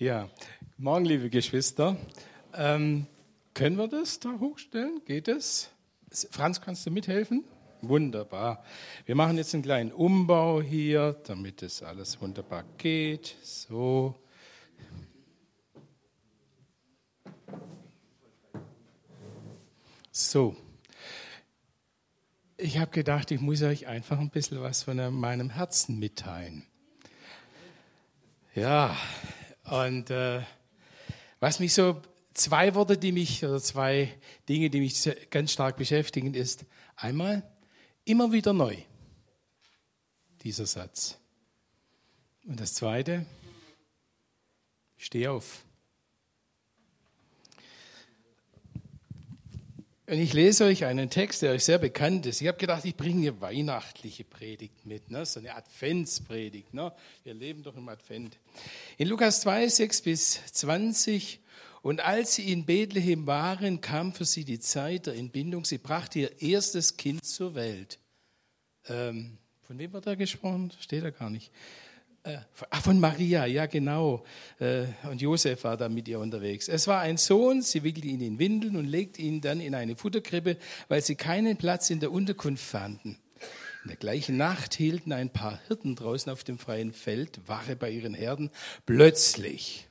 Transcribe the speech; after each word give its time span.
Ja, 0.00 0.28
morgen, 0.76 1.06
liebe 1.06 1.28
Geschwister. 1.28 1.96
Ähm, 2.54 3.08
können 3.52 3.76
wir 3.76 3.88
das 3.88 4.20
da 4.20 4.38
hochstellen? 4.38 5.02
Geht 5.04 5.26
es? 5.26 5.70
Franz, 6.30 6.60
kannst 6.60 6.86
du 6.86 6.92
mithelfen? 6.92 7.42
Wunderbar. 7.82 8.62
Wir 9.06 9.16
machen 9.16 9.36
jetzt 9.38 9.54
einen 9.54 9.64
kleinen 9.64 9.90
Umbau 9.90 10.62
hier, 10.62 11.20
damit 11.26 11.64
es 11.64 11.82
alles 11.82 12.20
wunderbar 12.20 12.62
geht. 12.76 13.34
So. 13.42 14.14
So. 20.12 20.54
Ich 22.56 22.78
habe 22.78 22.92
gedacht, 22.92 23.32
ich 23.32 23.40
muss 23.40 23.62
euch 23.62 23.88
einfach 23.88 24.20
ein 24.20 24.30
bisschen 24.30 24.62
was 24.62 24.84
von 24.84 25.12
meinem 25.12 25.50
Herzen 25.50 25.98
mitteilen. 25.98 26.68
Ja, 28.54 28.96
und 29.70 30.10
äh, 30.10 30.42
was 31.40 31.60
mich 31.60 31.74
so, 31.74 32.00
zwei 32.34 32.74
Worte, 32.74 32.96
die 32.96 33.12
mich, 33.12 33.44
oder 33.44 33.60
zwei 33.60 34.14
Dinge, 34.48 34.70
die 34.70 34.80
mich 34.80 35.08
ganz 35.30 35.52
stark 35.52 35.76
beschäftigen, 35.76 36.34
ist 36.34 36.64
einmal 36.96 37.42
immer 38.04 38.32
wieder 38.32 38.52
neu, 38.52 38.76
dieser 40.42 40.66
Satz. 40.66 41.18
Und 42.46 42.60
das 42.60 42.74
zweite, 42.74 43.26
steh 44.96 45.28
auf. 45.28 45.64
Und 50.08 50.18
ich 50.18 50.32
lese 50.32 50.64
euch 50.64 50.86
einen 50.86 51.10
Text, 51.10 51.42
der 51.42 51.52
euch 51.52 51.64
sehr 51.64 51.76
bekannt 51.76 52.24
ist. 52.24 52.40
Ich 52.40 52.48
habe 52.48 52.56
gedacht, 52.56 52.82
ich 52.86 52.96
bringe 52.96 53.28
eine 53.28 53.40
weihnachtliche 53.42 54.24
Predigt 54.24 54.86
mit, 54.86 55.10
ne? 55.10 55.26
so 55.26 55.38
eine 55.38 55.54
Adventspredigt. 55.54 56.72
Ne? 56.72 56.94
Wir 57.24 57.34
leben 57.34 57.62
doch 57.62 57.76
im 57.76 57.90
Advent. 57.90 58.38
In 58.96 59.08
Lukas 59.08 59.42
2, 59.42 59.68
6 59.68 60.00
bis 60.00 60.40
20. 60.46 61.40
Und 61.82 62.00
als 62.00 62.36
sie 62.36 62.50
in 62.50 62.64
Bethlehem 62.64 63.26
waren, 63.26 63.82
kam 63.82 64.14
für 64.14 64.24
sie 64.24 64.46
die 64.46 64.58
Zeit 64.58 65.08
der 65.08 65.14
Entbindung. 65.14 65.66
Sie 65.66 65.76
brachte 65.76 66.20
ihr 66.20 66.40
erstes 66.40 66.96
Kind 66.96 67.26
zur 67.26 67.54
Welt. 67.54 67.98
Ähm, 68.88 69.36
von 69.66 69.78
wem 69.78 69.92
wird 69.92 70.06
da 70.06 70.14
gesprochen? 70.14 70.72
Steht 70.80 71.04
da 71.04 71.10
gar 71.10 71.28
nicht. 71.28 71.52
Äh, 72.28 72.40
ach, 72.68 72.82
von 72.82 73.00
Maria, 73.00 73.46
ja 73.46 73.64
genau. 73.64 74.22
Äh, 74.58 74.84
und 75.10 75.22
Josef 75.22 75.64
war 75.64 75.78
da 75.78 75.88
mit 75.88 76.08
ihr 76.08 76.20
unterwegs. 76.20 76.68
Es 76.68 76.86
war 76.86 77.00
ein 77.00 77.16
Sohn, 77.16 77.62
sie 77.62 77.82
wickelte 77.82 78.08
ihn 78.08 78.20
in 78.20 78.38
Windeln 78.38 78.76
und 78.76 78.84
legte 78.84 79.22
ihn 79.22 79.40
dann 79.40 79.60
in 79.60 79.74
eine 79.74 79.96
Futterkrippe, 79.96 80.58
weil 80.88 81.00
sie 81.00 81.14
keinen 81.14 81.56
Platz 81.56 81.88
in 81.88 82.00
der 82.00 82.12
Unterkunft 82.12 82.62
fanden. 82.62 83.16
In 83.84 83.88
der 83.88 83.96
gleichen 83.96 84.36
Nacht 84.36 84.74
hielten 84.74 85.14
ein 85.14 85.30
paar 85.30 85.58
Hirten 85.68 85.96
draußen 85.96 86.30
auf 86.30 86.44
dem 86.44 86.58
freien 86.58 86.92
Feld 86.92 87.40
Wache 87.48 87.76
bei 87.76 87.88
ihren 87.90 88.12
Herden. 88.12 88.50
Plötzlich 88.84 89.88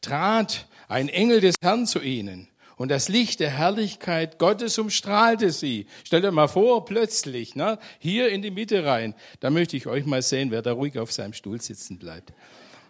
trat 0.00 0.66
ein 0.88 1.08
Engel 1.08 1.40
des 1.40 1.54
Herrn 1.62 1.86
zu 1.86 2.00
ihnen 2.00 2.48
und 2.76 2.90
das 2.90 3.08
Licht 3.08 3.40
der 3.40 3.50
Herrlichkeit 3.50 4.38
Gottes 4.38 4.78
umstrahlte 4.78 5.50
sie. 5.50 5.86
Stellt 6.04 6.24
euch 6.24 6.32
mal 6.32 6.48
vor, 6.48 6.84
plötzlich, 6.84 7.56
ne, 7.56 7.78
hier 7.98 8.30
in 8.30 8.42
die 8.42 8.50
Mitte 8.50 8.84
rein. 8.84 9.14
Da 9.40 9.50
möchte 9.50 9.76
ich 9.76 9.86
euch 9.86 10.06
mal 10.06 10.22
sehen, 10.22 10.50
wer 10.50 10.62
da 10.62 10.72
ruhig 10.72 10.98
auf 10.98 11.12
seinem 11.12 11.32
Stuhl 11.32 11.60
sitzen 11.60 11.98
bleibt. 11.98 12.32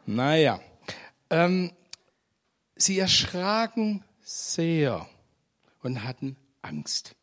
Naja, 0.05 0.61
ähm, 1.31 1.73
sie 2.77 2.99
erschraken 2.99 4.05
sehr 4.23 5.09
und 5.83 6.05
hatten 6.05 6.37
Angst. 6.63 7.16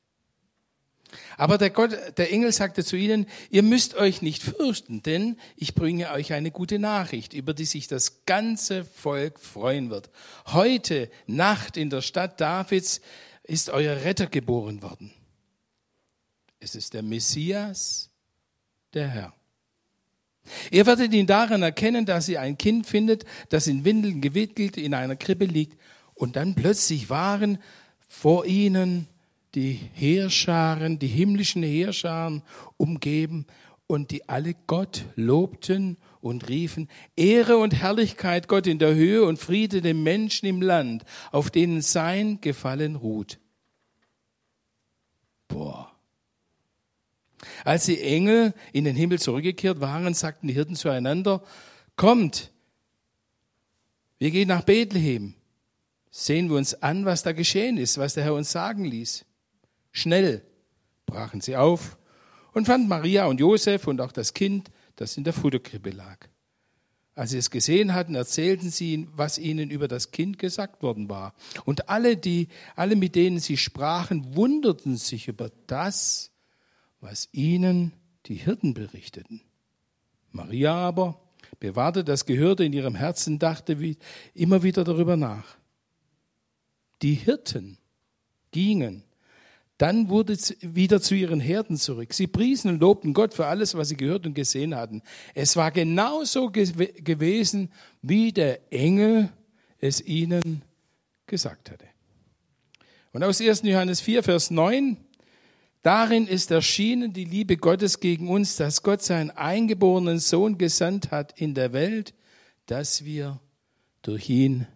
Aber 1.38 1.58
der, 1.58 1.70
Gott, 1.70 1.92
der 2.18 2.32
Engel 2.32 2.52
sagte 2.52 2.84
zu 2.84 2.96
ihnen, 2.96 3.28
ihr 3.50 3.64
müsst 3.64 3.96
euch 3.96 4.22
nicht 4.22 4.44
fürchten, 4.44 5.02
denn 5.04 5.38
ich 5.56 5.76
bringe 5.76 6.12
euch 6.12 6.34
eine 6.34 6.52
gute 6.52 6.80
Nachricht, 6.80 7.34
über 7.34 7.54
die 7.54 7.66
sich 7.66 7.88
das 7.88 8.26
ganze 8.26 8.86
Volk 8.86 9.40
freuen 9.40 9.90
wird. 9.90 10.10
Heute 10.48 11.10
Nacht 11.28 11.78
in 11.78 11.90
der 11.90 12.02
Stadt 12.02 12.40
Davids 12.40 13.02
ist 13.44 13.70
euer 13.70 14.04
Retter 14.04 14.28
geboren 14.28 14.82
worden. 14.82 15.12
Es 16.60 16.76
ist 16.76 16.94
der 16.94 17.04
Messias, 17.04 18.10
der 18.94 19.08
Herr. 19.08 19.34
Ihr 20.72 20.86
werdet 20.86 21.14
ihn 21.14 21.28
daran 21.28 21.62
erkennen, 21.62 22.06
dass 22.06 22.30
ihr 22.30 22.42
ein 22.42 22.58
Kind 22.58 22.86
findet, 22.86 23.26
das 23.50 23.68
in 23.68 23.86
Windeln 23.86 24.22
gewickelt 24.22 24.78
in 24.78 24.94
einer 24.94 25.16
Krippe 25.16 25.46
liegt. 25.46 25.80
Und 26.14 26.36
dann 26.36 26.56
plötzlich 26.56 27.10
waren 27.10 27.60
vor 28.08 28.46
ihnen 28.46 29.08
die 29.56 29.80
Heerscharen, 29.94 31.00
die 31.00 31.08
himmlischen 31.08 31.64
Heerscharen 31.64 32.42
umgeben 32.78 33.46
und 33.88 34.12
die 34.12 34.28
alle 34.28 34.56
Gott 34.68 35.06
lobten 35.16 35.98
und 36.22 36.50
riefen, 36.50 36.90
Ehre 37.16 37.58
und 37.58 37.76
Herrlichkeit 37.76 38.48
Gott 38.48 38.66
in 38.66 38.80
der 38.80 38.96
Höhe 38.96 39.24
und 39.24 39.38
Friede 39.38 39.82
den 39.82 40.04
Menschen 40.04 40.48
im 40.48 40.62
Land, 40.62 41.04
auf 41.32 41.52
denen 41.52 41.82
sein 41.82 42.40
Gefallen 42.42 42.96
ruht. 42.96 43.40
Boah. 45.48 45.92
Als 47.66 47.86
die 47.86 48.02
Engel 48.02 48.54
in 48.72 48.86
den 48.86 48.96
Himmel 48.96 49.20
zurückgekehrt 49.20 49.82
waren, 49.82 50.14
sagten 50.14 50.48
die 50.48 50.54
Hirten 50.54 50.76
zueinander, 50.76 51.44
kommt, 51.96 52.52
wir 54.18 54.32
gehen 54.32 54.48
nach 54.48 54.64
Bethlehem. 54.64 55.36
Sehen 56.10 56.50
wir 56.50 56.58
uns 56.58 56.76
an, 56.76 57.06
was 57.06 57.24
da 57.24 57.34
geschehen 57.34 57.78
ist, 57.78 57.98
was 57.98 58.14
der 58.14 58.24
Herr 58.24 58.36
uns 58.36 58.52
sagen 58.52 58.86
ließ. 58.86 59.26
Schnell 59.94 60.42
brachen 61.06 61.40
sie 61.40 61.56
auf 61.56 61.98
und 62.52 62.66
fanden 62.66 62.88
Maria 62.88 63.28
und 63.28 63.40
Josef 63.40 63.88
und 63.88 64.02
auch 64.02 64.12
das 64.12 64.34
Kind, 64.34 64.72
das 64.96 65.16
in 65.18 65.24
der 65.24 65.34
Futterkrippe 65.34 65.92
lag. 65.92 66.18
Als 67.16 67.30
sie 67.30 67.38
es 67.38 67.52
gesehen 67.52 67.94
hatten, 67.94 68.16
erzählten 68.16 68.72
sie 68.72 69.08
was 69.16 69.38
ihnen 69.38 69.70
über 69.70 69.88
das 69.88 70.10
Kind 70.10 70.40
gesagt 70.40 70.82
worden 70.82 71.10
war. 71.10 71.36
Und 71.64 71.90
alle, 71.90 72.18
die, 72.18 72.48
alle 72.76 72.96
mit 72.96 73.14
denen 73.14 73.40
sie 73.40 73.56
sprachen, 73.56 74.36
wunderten 74.36 74.98
sich 74.98 75.28
über 75.28 75.52
das, 75.68 76.32
was 77.00 77.30
ihnen 77.32 77.94
die 78.26 78.36
Hirten 78.36 78.74
berichteten. 78.74 79.42
Maria 80.32 80.74
aber 80.74 81.22
bewahrte 81.60 82.04
das 82.04 82.26
Gehörte 82.26 82.64
in 82.64 82.74
ihrem 82.74 82.96
Herzen, 82.96 83.38
dachte 83.38 83.80
wie, 83.80 83.98
immer 84.34 84.64
wieder 84.64 84.84
darüber 84.84 85.16
nach. 85.16 85.58
Die 87.04 87.14
Hirten 87.14 87.78
gingen 88.52 89.04
dann 89.78 90.10
wurde 90.10 90.36
sie 90.36 90.56
wieder 90.62 91.02
zu 91.02 91.16
ihren 91.16 91.40
Herden 91.40 91.78
zurück. 91.78 92.14
Sie 92.14 92.28
priesen 92.28 92.70
und 92.72 92.80
lobten 92.80 93.14
Gott 93.14 93.34
für 93.34 93.48
alles, 93.48 93.76
was 93.76 93.90
sie 93.90 93.98
gehört 93.98 94.26
und 94.26 94.34
gesehen 94.34 94.76
hatten. 94.76 95.02
Es 95.34 95.56
war 95.56 95.72
genauso 95.72 96.50
ge 96.50 96.72
gewesen, 97.02 97.72
wie 98.02 98.32
der 98.32 98.72
Engel 98.72 99.30
es 99.80 100.00
ihnen 100.02 100.62
gesagt 101.26 101.72
hatte. 101.72 101.86
Und 103.12 103.24
aus 103.24 103.42
1. 103.42 103.64
Johannes 103.64 104.02
4, 104.02 104.24
Vers 104.24 104.52
9, 104.52 104.98
darin 105.82 106.28
ist 106.28 106.52
erschienen 106.52 107.14
die 107.14 107.26
Liebe 107.26 107.58
Gottes 107.58 108.00
gegen 108.00 108.30
uns, 108.30 108.56
dass 108.56 108.84
Gott 108.84 109.02
seinen 109.02 109.32
eingeborenen 109.32 110.20
Sohn 110.20 110.58
gesandt 110.58 111.12
hat 111.12 111.40
in 111.40 111.54
der 111.54 111.74
Welt, 111.74 112.14
dass 112.66 113.06
wir 113.06 113.40
durch 114.02 114.30
ihn 114.30 114.68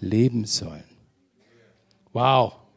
leben 0.00 0.44
sollen. 0.44 0.84
Wow. 2.12 2.67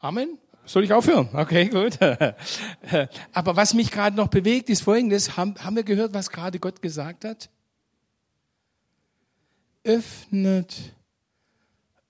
Amen. 0.00 0.38
Soll 0.64 0.84
ich 0.84 0.92
aufhören? 0.92 1.28
Okay, 1.32 1.68
gut. 1.68 1.98
Aber 3.32 3.56
was 3.56 3.74
mich 3.74 3.90
gerade 3.90 4.16
noch 4.16 4.28
bewegt, 4.28 4.68
ist 4.68 4.82
Folgendes. 4.82 5.36
Haben, 5.36 5.56
haben 5.58 5.76
wir 5.76 5.82
gehört, 5.82 6.12
was 6.12 6.30
gerade 6.30 6.58
Gott 6.58 6.82
gesagt 6.82 7.24
hat? 7.24 7.50
Öffnet 9.82 10.94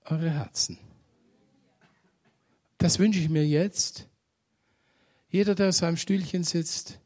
eure 0.05 0.29
Herzen. 0.29 0.77
Das 2.77 2.99
wünsche 2.99 3.19
ich 3.19 3.29
mir 3.29 3.47
jetzt. 3.47 4.07
Jeder, 5.29 5.55
der 5.55 5.69
auf 5.69 5.75
seinem 5.75 5.97
Stühlchen 5.97 6.43
sitzt, 6.43 6.99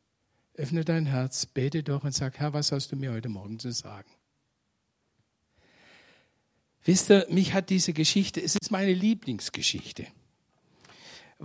öffne 0.56 0.84
dein 0.84 1.06
Herz, 1.06 1.46
bete 1.46 1.84
doch 1.84 2.04
und 2.04 2.16
sag, 2.16 2.40
Herr, 2.40 2.54
was 2.54 2.72
hast 2.72 2.92
du 2.92 2.96
mir 2.96 3.12
heute 3.12 3.30
Morgen 3.30 3.60
zu 3.60 3.72
sagen? 3.72 4.10
Wisst 6.84 7.12
ihr, 7.12 7.28
mich 7.30 7.54
hat 7.54 7.70
diese 7.70 7.94
Geschichte, 7.94 8.42
es 8.42 8.56
ist 8.56 8.72
meine 8.72 8.94
Lieblingsgeschichte 8.94 10.08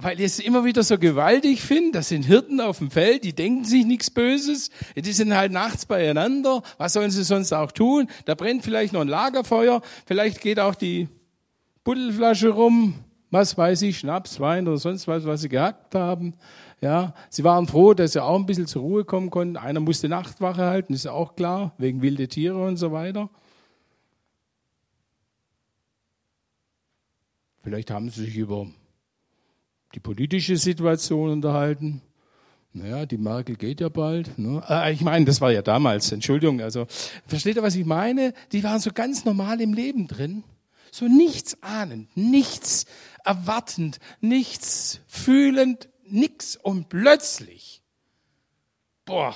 weil 0.00 0.20
ich 0.20 0.26
es 0.26 0.38
immer 0.38 0.64
wieder 0.64 0.84
so 0.84 0.96
gewaltig 0.96 1.60
finde. 1.60 1.98
Das 1.98 2.08
sind 2.08 2.22
Hirten 2.22 2.60
auf 2.60 2.78
dem 2.78 2.90
Feld, 2.90 3.24
die 3.24 3.32
denken 3.32 3.64
sich 3.64 3.84
nichts 3.84 4.10
Böses. 4.10 4.70
Die 4.94 5.12
sind 5.12 5.34
halt 5.34 5.50
nachts 5.50 5.86
beieinander. 5.86 6.62
Was 6.76 6.92
sollen 6.92 7.10
sie 7.10 7.24
sonst 7.24 7.52
auch 7.52 7.72
tun? 7.72 8.08
Da 8.24 8.36
brennt 8.36 8.62
vielleicht 8.62 8.92
noch 8.92 9.00
ein 9.00 9.08
Lagerfeuer. 9.08 9.82
Vielleicht 10.06 10.40
geht 10.40 10.60
auch 10.60 10.76
die 10.76 11.08
Buddelflasche 11.82 12.50
rum. 12.50 12.94
Was 13.30 13.58
weiß 13.58 13.82
ich, 13.82 13.98
Schnaps, 13.98 14.38
Wein 14.38 14.68
oder 14.68 14.78
sonst 14.78 15.08
was, 15.08 15.26
was 15.26 15.40
sie 15.40 15.48
gehackt 15.48 15.96
haben. 15.96 16.34
Ja, 16.80 17.12
sie 17.28 17.42
waren 17.42 17.66
froh, 17.66 17.92
dass 17.92 18.12
sie 18.12 18.22
auch 18.22 18.38
ein 18.38 18.46
bisschen 18.46 18.68
zur 18.68 18.82
Ruhe 18.82 19.04
kommen 19.04 19.30
konnten. 19.30 19.56
Einer 19.56 19.80
musste 19.80 20.08
Nachtwache 20.08 20.62
halten, 20.62 20.94
ist 20.94 21.06
ja 21.06 21.12
auch 21.12 21.34
klar, 21.34 21.72
wegen 21.76 22.02
wilde 22.02 22.28
Tiere 22.28 22.62
und 22.64 22.76
so 22.76 22.92
weiter. 22.92 23.28
Vielleicht 27.64 27.90
haben 27.90 28.08
sie 28.10 28.24
sich 28.24 28.36
über 28.36 28.68
die 29.94 30.00
politische 30.00 30.56
Situation 30.56 31.30
unterhalten. 31.30 32.02
naja, 32.72 33.06
die 33.06 33.18
Merkel 33.18 33.56
geht 33.56 33.80
ja 33.80 33.88
bald. 33.88 34.38
Ne? 34.38 34.62
Äh, 34.68 34.92
ich 34.92 35.00
meine, 35.00 35.24
das 35.24 35.40
war 35.40 35.50
ja 35.50 35.62
damals, 35.62 36.12
Entschuldigung. 36.12 36.60
Also, 36.60 36.86
versteht 37.26 37.56
ihr, 37.56 37.62
was 37.62 37.74
ich 37.74 37.86
meine? 37.86 38.34
Die 38.52 38.62
waren 38.62 38.78
so 38.78 38.90
ganz 38.92 39.24
normal 39.24 39.60
im 39.60 39.72
Leben 39.72 40.06
drin. 40.06 40.44
So 40.90 41.06
nichts 41.06 41.62
ahnend, 41.62 42.14
nichts 42.16 42.86
erwartend, 43.24 43.98
nichts 44.20 45.00
fühlend, 45.06 45.88
nix. 46.04 46.56
Und 46.56 46.88
plötzlich, 46.88 47.82
boah, 49.04 49.34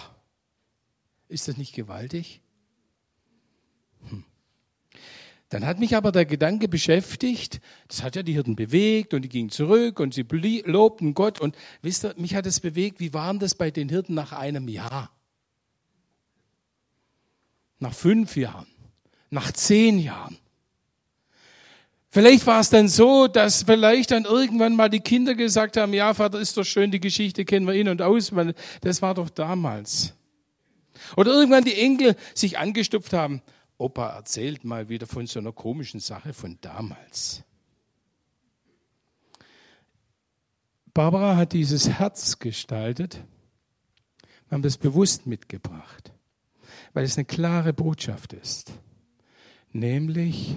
ist 1.28 1.49
das 1.49 1.56
nicht 1.56 1.75
gewaltig? 1.75 2.43
Hm. 4.08 4.25
Dann 5.52 5.66
hat 5.66 5.78
mich 5.78 5.94
aber 5.94 6.12
der 6.12 6.25
Gedanke 6.25 6.66
beschäftigt, 6.66 7.60
das 7.87 8.02
hat 8.02 8.16
ja 8.16 8.22
die 8.22 8.32
Hirten 8.32 8.56
bewegt 8.56 9.12
und 9.12 9.20
die 9.20 9.28
gingen 9.28 9.50
zurück 9.50 10.00
und 10.00 10.14
sie 10.14 10.22
lobten 10.64 11.12
Gott 11.12 11.43
und 11.43 11.54
wisst 11.82 12.06
ihr, 12.06 12.14
mich 12.16 12.34
hat 12.34 12.46
es 12.46 12.58
bewegt, 12.58 13.00
wie 13.00 13.12
waren 13.12 13.38
das 13.38 13.54
bei 13.54 13.70
den 13.70 13.90
Hirten 13.90 14.14
nach 14.14 14.32
einem 14.32 14.66
Jahr? 14.66 15.10
Nach 17.81 17.93
fünf 17.93 18.34
Jahren? 18.34 18.66
Nach 19.28 19.52
zehn 19.52 19.99
Jahren? 19.99 20.38
Vielleicht 22.08 22.46
war 22.46 22.60
es 22.60 22.70
dann 22.70 22.88
so, 22.88 23.26
dass 23.26 23.64
vielleicht 23.64 24.10
dann 24.10 24.25
irgendwann 24.25 24.75
mal 24.75 24.88
die 24.88 25.00
Kinder 25.00 25.34
gesagt 25.34 25.76
haben, 25.76 25.93
ja, 25.93 26.14
Vater, 26.14 26.40
ist 26.40 26.56
doch 26.56 26.64
schön, 26.64 26.90
die 26.90 27.00
Geschichte 27.00 27.44
kennen 27.44 27.66
wir 27.66 27.75
in 27.75 27.88
und 27.88 28.00
aus, 28.00 28.32
das 28.81 29.02
war 29.02 29.12
doch 29.12 29.28
damals. 29.28 30.14
Oder 31.14 31.32
irgendwann 31.32 31.64
die 31.64 31.78
Enkel 31.78 32.16
sich 32.34 32.58
angestupft 32.58 33.12
haben, 33.12 33.43
Opa 33.82 34.11
erzählt 34.11 34.64
mal 34.64 34.88
wieder 34.88 35.08
von 35.08 35.26
so 35.26 35.40
einer 35.40 35.52
komischen 35.52 35.99
Sache 35.99 36.32
von 36.32 36.56
damals. 36.61 37.43
Barbara 40.94 41.37
hat 41.37 41.52
dieses 41.52 41.88
Herz 41.88 42.38
gestaltet. 42.38 43.25
Wir 44.49 44.55
haben 44.56 44.62
das 44.62 44.76
bewusst 44.76 45.26
mitgebracht, 45.26 46.12
weil 46.93 47.05
es 47.05 47.17
eine 47.17 47.25
klare 47.25 47.73
Botschaft 47.73 48.34
ist. 48.34 48.73
Nämlich, 49.73 50.56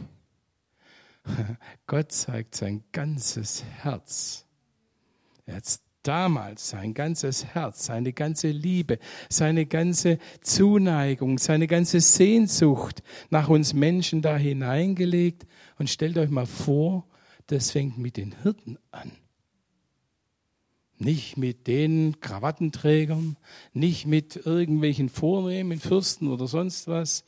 Gott 1.87 2.11
zeigt 2.11 2.55
sein 2.55 2.83
ganzes 2.91 3.63
Herz. 3.63 4.45
Er 5.47 5.55
hat 5.55 5.79
damals 6.07 6.69
sein 6.69 6.93
ganzes 6.93 7.45
Herz, 7.45 7.85
seine 7.85 8.13
ganze 8.13 8.49
Liebe, 8.49 8.99
seine 9.29 9.65
ganze 9.65 10.19
Zuneigung, 10.41 11.37
seine 11.37 11.67
ganze 11.67 11.99
Sehnsucht 11.99 13.03
nach 13.29 13.49
uns 13.49 13.73
Menschen 13.73 14.21
da 14.21 14.37
hineingelegt. 14.37 15.45
Und 15.77 15.89
stellt 15.89 16.17
euch 16.17 16.29
mal 16.29 16.45
vor, 16.45 17.07
das 17.47 17.71
fängt 17.71 17.97
mit 17.97 18.17
den 18.17 18.35
Hirten 18.43 18.77
an. 18.91 19.11
Nicht 20.97 21.35
mit 21.37 21.67
den 21.67 22.21
Krawattenträgern, 22.21 23.37
nicht 23.73 24.05
mit 24.05 24.45
irgendwelchen 24.45 25.09
vornehmen 25.09 25.79
Fürsten 25.79 26.29
oder 26.29 26.47
sonst 26.47 26.87
was, 26.87 27.25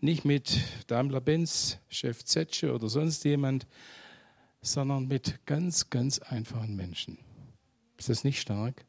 nicht 0.00 0.24
mit 0.24 0.60
Daimler-Benz, 0.86 1.78
Chef 1.88 2.24
Zetsche 2.24 2.72
oder 2.72 2.88
sonst 2.88 3.24
jemand, 3.24 3.66
sondern 4.62 5.08
mit 5.08 5.44
ganz, 5.46 5.90
ganz 5.90 6.20
einfachen 6.20 6.76
Menschen. 6.76 7.18
Ist 7.98 8.08
das 8.08 8.24
nicht 8.24 8.40
stark? 8.40 8.84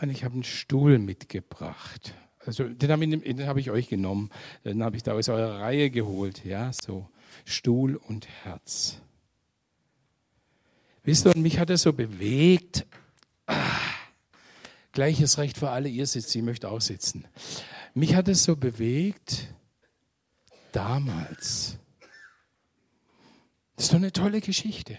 Und 0.00 0.10
ich 0.10 0.24
habe 0.24 0.34
einen 0.34 0.44
Stuhl 0.44 0.98
mitgebracht. 0.98 2.14
Also 2.46 2.68
den 2.68 2.90
habe 2.90 3.04
ich, 3.04 3.46
hab 3.46 3.56
ich, 3.56 3.70
euch 3.70 3.88
genommen. 3.88 4.30
Den 4.64 4.82
habe 4.82 4.96
ich 4.96 5.02
da 5.02 5.12
aus 5.12 5.28
eurer 5.28 5.60
Reihe 5.60 5.90
geholt. 5.90 6.44
Ja, 6.44 6.72
so 6.72 7.08
Stuhl 7.44 7.96
und 7.96 8.28
Herz. 8.44 9.00
Wisst 11.02 11.26
ihr, 11.26 11.34
und 11.34 11.42
mich 11.42 11.58
hat 11.58 11.70
er 11.70 11.76
so 11.76 11.92
bewegt. 11.92 12.86
Ah, 13.46 13.80
gleiches 14.92 15.38
Recht 15.38 15.58
für 15.58 15.70
alle. 15.70 15.88
Ihr 15.88 16.06
sitzt, 16.06 16.34
ich 16.34 16.42
möchte 16.42 16.70
auch 16.70 16.80
sitzen. 16.80 17.26
Mich 17.94 18.14
hat 18.14 18.28
es 18.28 18.44
so 18.44 18.56
bewegt 18.56 19.54
damals. 20.72 21.78
Das 23.76 23.86
ist 23.86 23.92
doch 23.92 23.98
eine 23.98 24.12
tolle 24.12 24.40
Geschichte. 24.40 24.98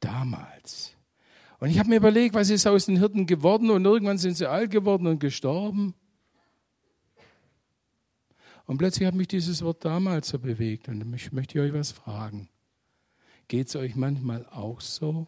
Damals. 0.00 0.94
Und 1.58 1.70
ich 1.70 1.78
habe 1.78 1.88
mir 1.88 1.96
überlegt, 1.96 2.34
was 2.34 2.50
ist 2.50 2.66
aus 2.66 2.86
den 2.86 2.98
Hirten 2.98 3.26
geworden 3.26 3.70
und 3.70 3.84
irgendwann 3.84 4.18
sind 4.18 4.36
sie 4.36 4.48
alt 4.48 4.70
geworden 4.70 5.06
und 5.06 5.18
gestorben. 5.18 5.94
Und 8.66 8.78
plötzlich 8.78 9.06
hat 9.06 9.14
mich 9.14 9.28
dieses 9.28 9.62
Wort 9.62 9.84
damals 9.84 10.28
so 10.28 10.38
bewegt 10.38 10.88
und 10.88 11.14
ich 11.14 11.32
möchte 11.32 11.60
euch 11.60 11.72
was 11.72 11.92
fragen. 11.92 12.48
Geht 13.48 13.68
es 13.68 13.76
euch 13.76 13.94
manchmal 13.94 14.44
auch 14.46 14.80
so, 14.80 15.26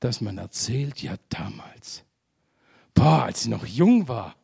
dass 0.00 0.20
man 0.20 0.38
erzählt, 0.38 1.02
ja 1.02 1.16
damals, 1.28 2.04
boah, 2.94 3.24
als 3.24 3.42
ich 3.42 3.48
noch 3.48 3.66
jung 3.66 4.08
war, 4.08 4.34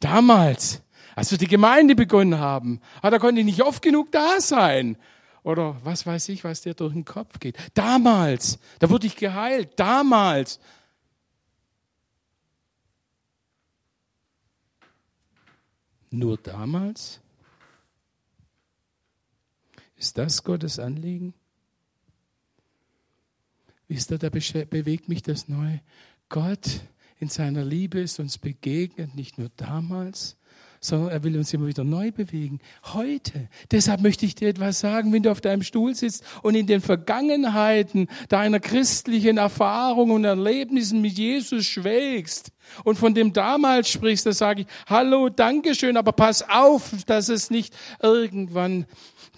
damals, 0.00 0.82
als 1.14 1.30
wir 1.30 1.38
die 1.38 1.46
Gemeinde 1.46 1.94
begonnen 1.94 2.38
haben, 2.38 2.80
ah, 3.02 3.10
da 3.10 3.18
konnte 3.18 3.40
ich 3.40 3.46
nicht 3.46 3.62
oft 3.62 3.82
genug 3.82 4.12
da 4.12 4.40
sein. 4.40 4.96
Oder 5.42 5.76
was 5.84 6.06
weiß 6.06 6.28
ich, 6.30 6.42
was 6.42 6.62
dir 6.62 6.74
durch 6.74 6.92
den 6.92 7.04
Kopf 7.04 7.38
geht. 7.38 7.56
Damals, 7.74 8.58
da 8.80 8.90
wurde 8.90 9.06
ich 9.06 9.16
geheilt. 9.16 9.78
Damals. 9.78 10.58
Nur 16.10 16.36
damals? 16.36 17.20
Ist 19.96 20.18
das 20.18 20.42
Gottes 20.42 20.78
Anliegen? 20.78 21.32
Wisst 23.88 24.10
ihr, 24.10 24.18
da 24.18 24.30
bewegt 24.30 25.08
mich 25.08 25.22
das 25.22 25.48
neu. 25.48 25.78
Gott 26.28 26.80
in 27.18 27.28
seiner 27.28 27.64
Liebe 27.64 28.00
ist 28.00 28.18
uns 28.18 28.36
begegnet, 28.36 29.14
nicht 29.14 29.38
nur 29.38 29.50
damals, 29.56 30.36
sondern 30.86 31.10
er 31.10 31.22
will 31.24 31.36
uns 31.36 31.52
immer 31.52 31.66
wieder 31.66 31.84
neu 31.84 32.12
bewegen. 32.12 32.60
Heute. 32.92 33.48
Deshalb 33.70 34.00
möchte 34.00 34.24
ich 34.24 34.34
dir 34.34 34.48
etwas 34.48 34.80
sagen, 34.80 35.12
wenn 35.12 35.22
du 35.22 35.30
auf 35.30 35.40
deinem 35.40 35.62
Stuhl 35.62 35.94
sitzt 35.94 36.24
und 36.42 36.54
in 36.54 36.66
den 36.66 36.80
Vergangenheiten 36.80 38.08
deiner 38.28 38.60
christlichen 38.60 39.38
Erfahrungen 39.38 40.12
und 40.12 40.24
Erlebnissen 40.24 41.00
mit 41.00 41.18
Jesus 41.18 41.66
schwelgst 41.66 42.52
und 42.84 42.96
von 42.98 43.14
dem 43.14 43.32
damals 43.32 43.88
sprichst, 43.88 44.26
da 44.26 44.32
sage 44.32 44.62
ich, 44.62 44.66
hallo, 44.86 45.28
Dankeschön, 45.28 45.96
aber 45.96 46.12
pass 46.12 46.42
auf, 46.48 46.92
dass 47.06 47.28
es 47.28 47.50
nicht 47.50 47.76
irgendwann 48.00 48.86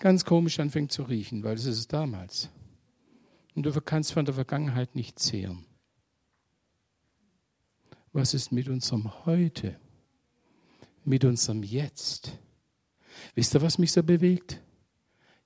ganz 0.01 0.25
komisch 0.25 0.61
anfängt 0.61 0.93
zu 0.93 1.03
riechen, 1.03 1.43
weil 1.45 1.57
es 1.57 1.67
ist 1.67 1.93
damals. 1.93 2.51
Und 3.55 3.65
du 3.65 3.73
kannst 3.81 4.13
von 4.13 4.25
der 4.25 4.35
Vergangenheit 4.35 4.95
nicht 4.95 5.19
zehren. 5.19 5.65
Was 8.13 8.35
ist 8.35 8.53
mit 8.53 8.69
unserem 8.69 9.27
Heute? 9.27 9.77
Mit 11.09 11.25
unserem 11.25 11.63
Jetzt. 11.63 12.33
Wisst 13.35 13.55
ihr, 13.55 13.63
was 13.63 13.79
mich 13.79 13.93
so 13.93 14.03
bewegt? 14.03 14.61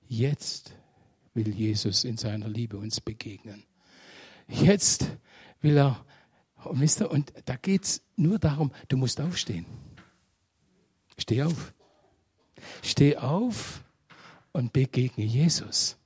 Jetzt 0.07 0.73
will 1.33 1.49
Jesus 1.49 2.03
in 2.03 2.17
seiner 2.17 2.47
Liebe 2.47 2.77
uns 2.77 3.01
begegnen. 3.01 3.63
Jetzt 4.47 5.07
will 5.61 5.77
er, 5.77 6.05
und 6.65 6.79
wisst 6.81 7.01
ihr, 7.01 7.09
und 7.09 7.33
da 7.45 7.55
geht 7.55 7.83
es 7.83 8.01
nur 8.15 8.39
darum, 8.39 8.71
du 8.89 8.97
musst 8.97 9.19
aufstehen. 9.21 9.65
Steh 11.17 11.43
auf. 11.43 11.73
Steh 12.81 13.17
auf 13.17 13.83
und 14.51 14.73
begegne 14.73 15.23
Jesus. 15.23 15.97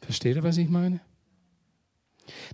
Versteht 0.00 0.36
ihr, 0.36 0.42
was 0.42 0.56
ich 0.56 0.68
meine? 0.68 1.00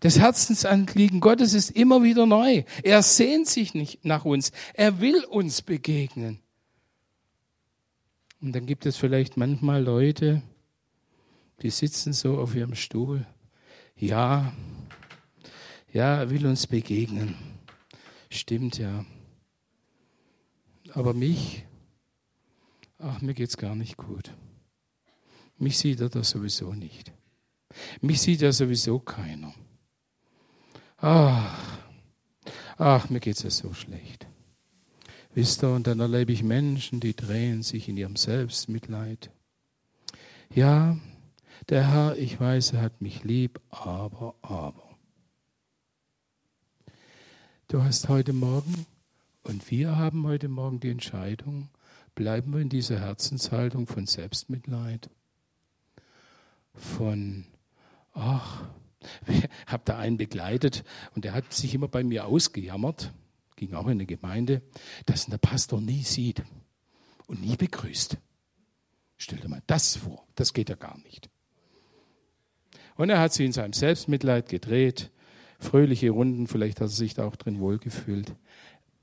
Das 0.00 0.18
Herzensanliegen 0.18 1.20
Gottes 1.20 1.54
ist 1.54 1.70
immer 1.70 2.02
wieder 2.02 2.26
neu. 2.26 2.64
Er 2.82 3.02
sehnt 3.02 3.48
sich 3.48 3.74
nicht 3.74 4.04
nach 4.04 4.24
uns. 4.24 4.52
Er 4.74 5.00
will 5.00 5.24
uns 5.24 5.62
begegnen. 5.62 6.40
Und 8.40 8.52
dann 8.52 8.66
gibt 8.66 8.86
es 8.86 8.96
vielleicht 8.96 9.36
manchmal 9.36 9.82
Leute, 9.82 10.42
die 11.62 11.70
sitzen 11.70 12.12
so 12.12 12.38
auf 12.38 12.54
ihrem 12.54 12.76
Stuhl. 12.76 13.26
Ja, 13.96 14.52
ja, 15.92 16.18
er 16.18 16.30
will 16.30 16.46
uns 16.46 16.66
begegnen. 16.66 17.34
Stimmt 18.30 18.78
ja. 18.78 19.04
Aber 20.92 21.14
mich, 21.14 21.64
ach, 22.98 23.20
mir 23.20 23.34
geht's 23.34 23.56
gar 23.56 23.74
nicht 23.74 23.96
gut. 23.96 24.32
Mich 25.56 25.78
sieht 25.78 26.00
er 26.00 26.08
da 26.08 26.22
sowieso 26.22 26.72
nicht. 26.72 27.12
Mich 28.00 28.20
sieht 28.20 28.42
ja 28.42 28.52
sowieso 28.52 29.00
keiner. 29.00 29.52
Ach, 31.00 31.78
ach, 32.76 33.08
mir 33.08 33.20
geht's 33.20 33.44
ja 33.44 33.50
so 33.50 33.72
schlecht. 33.72 34.26
Wisst 35.32 35.62
ihr, 35.62 35.72
und 35.72 35.86
dann 35.86 36.00
erlebe 36.00 36.32
ich 36.32 36.42
Menschen, 36.42 36.98
die 36.98 37.14
drehen 37.14 37.62
sich 37.62 37.88
in 37.88 37.96
ihrem 37.96 38.16
Selbstmitleid. 38.16 39.30
Ja, 40.52 40.98
der 41.68 41.86
Herr, 41.86 42.16
ich 42.16 42.40
weiß, 42.40 42.72
er 42.72 42.82
hat 42.82 43.00
mich 43.00 43.22
lieb, 43.22 43.60
aber, 43.70 44.34
aber. 44.42 44.96
Du 47.68 47.82
hast 47.82 48.08
heute 48.08 48.32
Morgen 48.32 48.86
und 49.44 49.70
wir 49.70 49.96
haben 49.96 50.26
heute 50.26 50.48
Morgen 50.48 50.80
die 50.80 50.90
Entscheidung, 50.90 51.68
bleiben 52.16 52.52
wir 52.52 52.60
in 52.60 52.70
dieser 52.70 52.98
Herzenshaltung 52.98 53.86
von 53.86 54.06
Selbstmitleid, 54.06 55.10
von 56.74 57.46
ach, 58.14 58.64
habe 59.66 59.82
da 59.84 59.98
einen 59.98 60.16
begleitet 60.16 60.84
und 61.14 61.24
der 61.24 61.32
hat 61.32 61.52
sich 61.52 61.74
immer 61.74 61.88
bei 61.88 62.02
mir 62.02 62.26
ausgejammert, 62.26 63.12
ging 63.56 63.74
auch 63.74 63.86
in 63.86 63.92
eine 63.92 64.06
Gemeinde, 64.06 64.62
dass 65.06 65.26
der 65.26 65.38
Pastor 65.38 65.80
nie 65.80 66.02
sieht 66.02 66.42
und 67.26 67.40
nie 67.40 67.56
begrüßt. 67.56 68.16
Stell 69.16 69.38
dir 69.40 69.48
mal 69.48 69.62
das 69.66 69.96
vor, 69.96 70.26
das 70.34 70.52
geht 70.52 70.68
ja 70.68 70.76
gar 70.76 70.98
nicht. 70.98 71.28
Und 72.96 73.10
er 73.10 73.20
hat 73.20 73.32
sich 73.32 73.46
in 73.46 73.52
seinem 73.52 73.72
Selbstmitleid 73.72 74.48
gedreht, 74.48 75.10
fröhliche 75.58 76.10
Runden, 76.10 76.46
vielleicht 76.46 76.80
hat 76.80 76.86
er 76.86 76.88
sich 76.88 77.14
da 77.14 77.26
auch 77.26 77.36
drin 77.36 77.60
wohlgefühlt. 77.60 78.34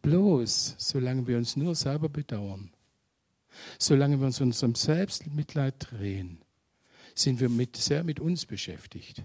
Bloß, 0.01 0.75
solange 0.77 1.27
wir 1.27 1.37
uns 1.37 1.55
nur 1.55 1.75
selber 1.75 2.09
bedauern, 2.09 2.71
solange 3.79 4.19
wir 4.19 4.27
uns 4.27 4.39
in 4.39 4.47
unserem 4.47 4.75
Selbstmitleid 4.75 5.75
drehen, 5.79 6.39
sind 7.13 7.39
wir 7.39 7.49
mit, 7.49 7.77
sehr 7.77 8.03
mit 8.03 8.19
uns 8.19 8.45
beschäftigt, 8.45 9.23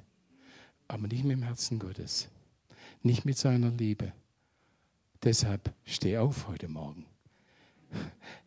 aber 0.91 1.07
nicht 1.07 1.25
mit 1.25 1.37
dem 1.37 1.43
Herzen 1.43 1.79
Gottes, 1.79 2.29
nicht 3.03 3.25
mit 3.25 3.39
seiner 3.39 3.71
Liebe. 3.71 4.13
Deshalb 5.23 5.73
steh 5.85 6.19
auf 6.19 6.49
heute 6.49 6.69
Morgen. 6.69 7.07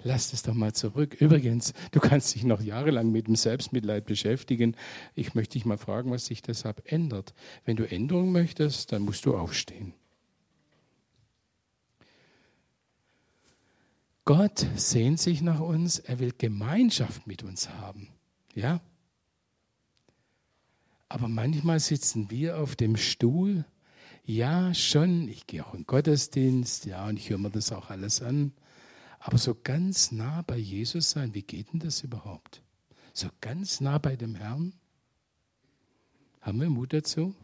Lass 0.04 0.34
es 0.34 0.44
doch 0.44 0.54
mal 0.54 0.74
zurück. 0.74 1.16
Übrigens, 1.20 1.74
du 1.92 2.00
kannst 2.00 2.36
dich 2.36 2.44
noch 2.44 2.62
jahrelang 2.62 3.12
mit 3.12 3.28
dem 3.28 3.36
Selbstmitleid 3.36 4.06
beschäftigen. 4.06 4.76
Ich 5.16 5.36
möchte 5.36 5.54
dich 5.54 5.66
mal 5.66 5.78
fragen, 5.78 6.12
was 6.12 6.26
sich 6.26 6.42
deshalb 6.42 6.92
ändert. 6.92 7.34
Wenn 7.66 7.76
du 7.76 7.90
Änderung 7.90 8.32
möchtest, 8.32 8.92
dann 8.92 9.04
musst 9.04 9.26
du 9.26 9.38
aufstehen. 9.38 9.94
Gott 14.26 14.66
sehnt 14.76 15.20
sich 15.20 15.42
nach 15.42 15.60
uns, 15.60 16.00
er 16.00 16.20
will 16.20 16.34
Gemeinschaft 16.38 17.28
mit 17.28 17.44
uns 17.44 17.70
haben. 17.70 18.08
Ja? 18.56 18.80
Aber 21.14 21.28
manchmal 21.28 21.80
sitzen 21.80 22.32
wir 22.32 22.58
auf 22.58 22.76
dem 22.76 22.98
Stuhl. 22.98 23.66
Ja, 24.26 24.74
schon, 24.74 25.28
ich 25.28 25.46
gehe 25.46 25.64
auch 25.64 25.76
in 25.76 25.86
Gottesdienst, 25.86 26.88
ja, 26.88 27.08
und 27.08 27.20
ich 27.20 27.30
höre 27.30 27.38
mir 27.38 27.52
das 27.52 27.72
auch 27.72 27.92
alles 27.92 28.24
an. 28.24 28.52
Aber 29.20 29.38
so 29.38 29.54
ganz 29.54 30.12
nah 30.12 30.42
bei 30.42 30.58
Jesus 30.58 31.12
sein, 31.12 31.36
wie 31.36 31.44
geht 31.44 31.72
denn 31.72 31.82
das 31.82 32.02
überhaupt? 32.02 32.64
So 33.14 33.28
ganz 33.42 33.80
nah 33.80 34.00
bei 34.00 34.16
dem 34.16 34.34
Herrn? 34.34 34.74
Haben 36.42 36.60
wir 36.60 36.72
Mut 36.72 36.94
dazu? 36.94 37.36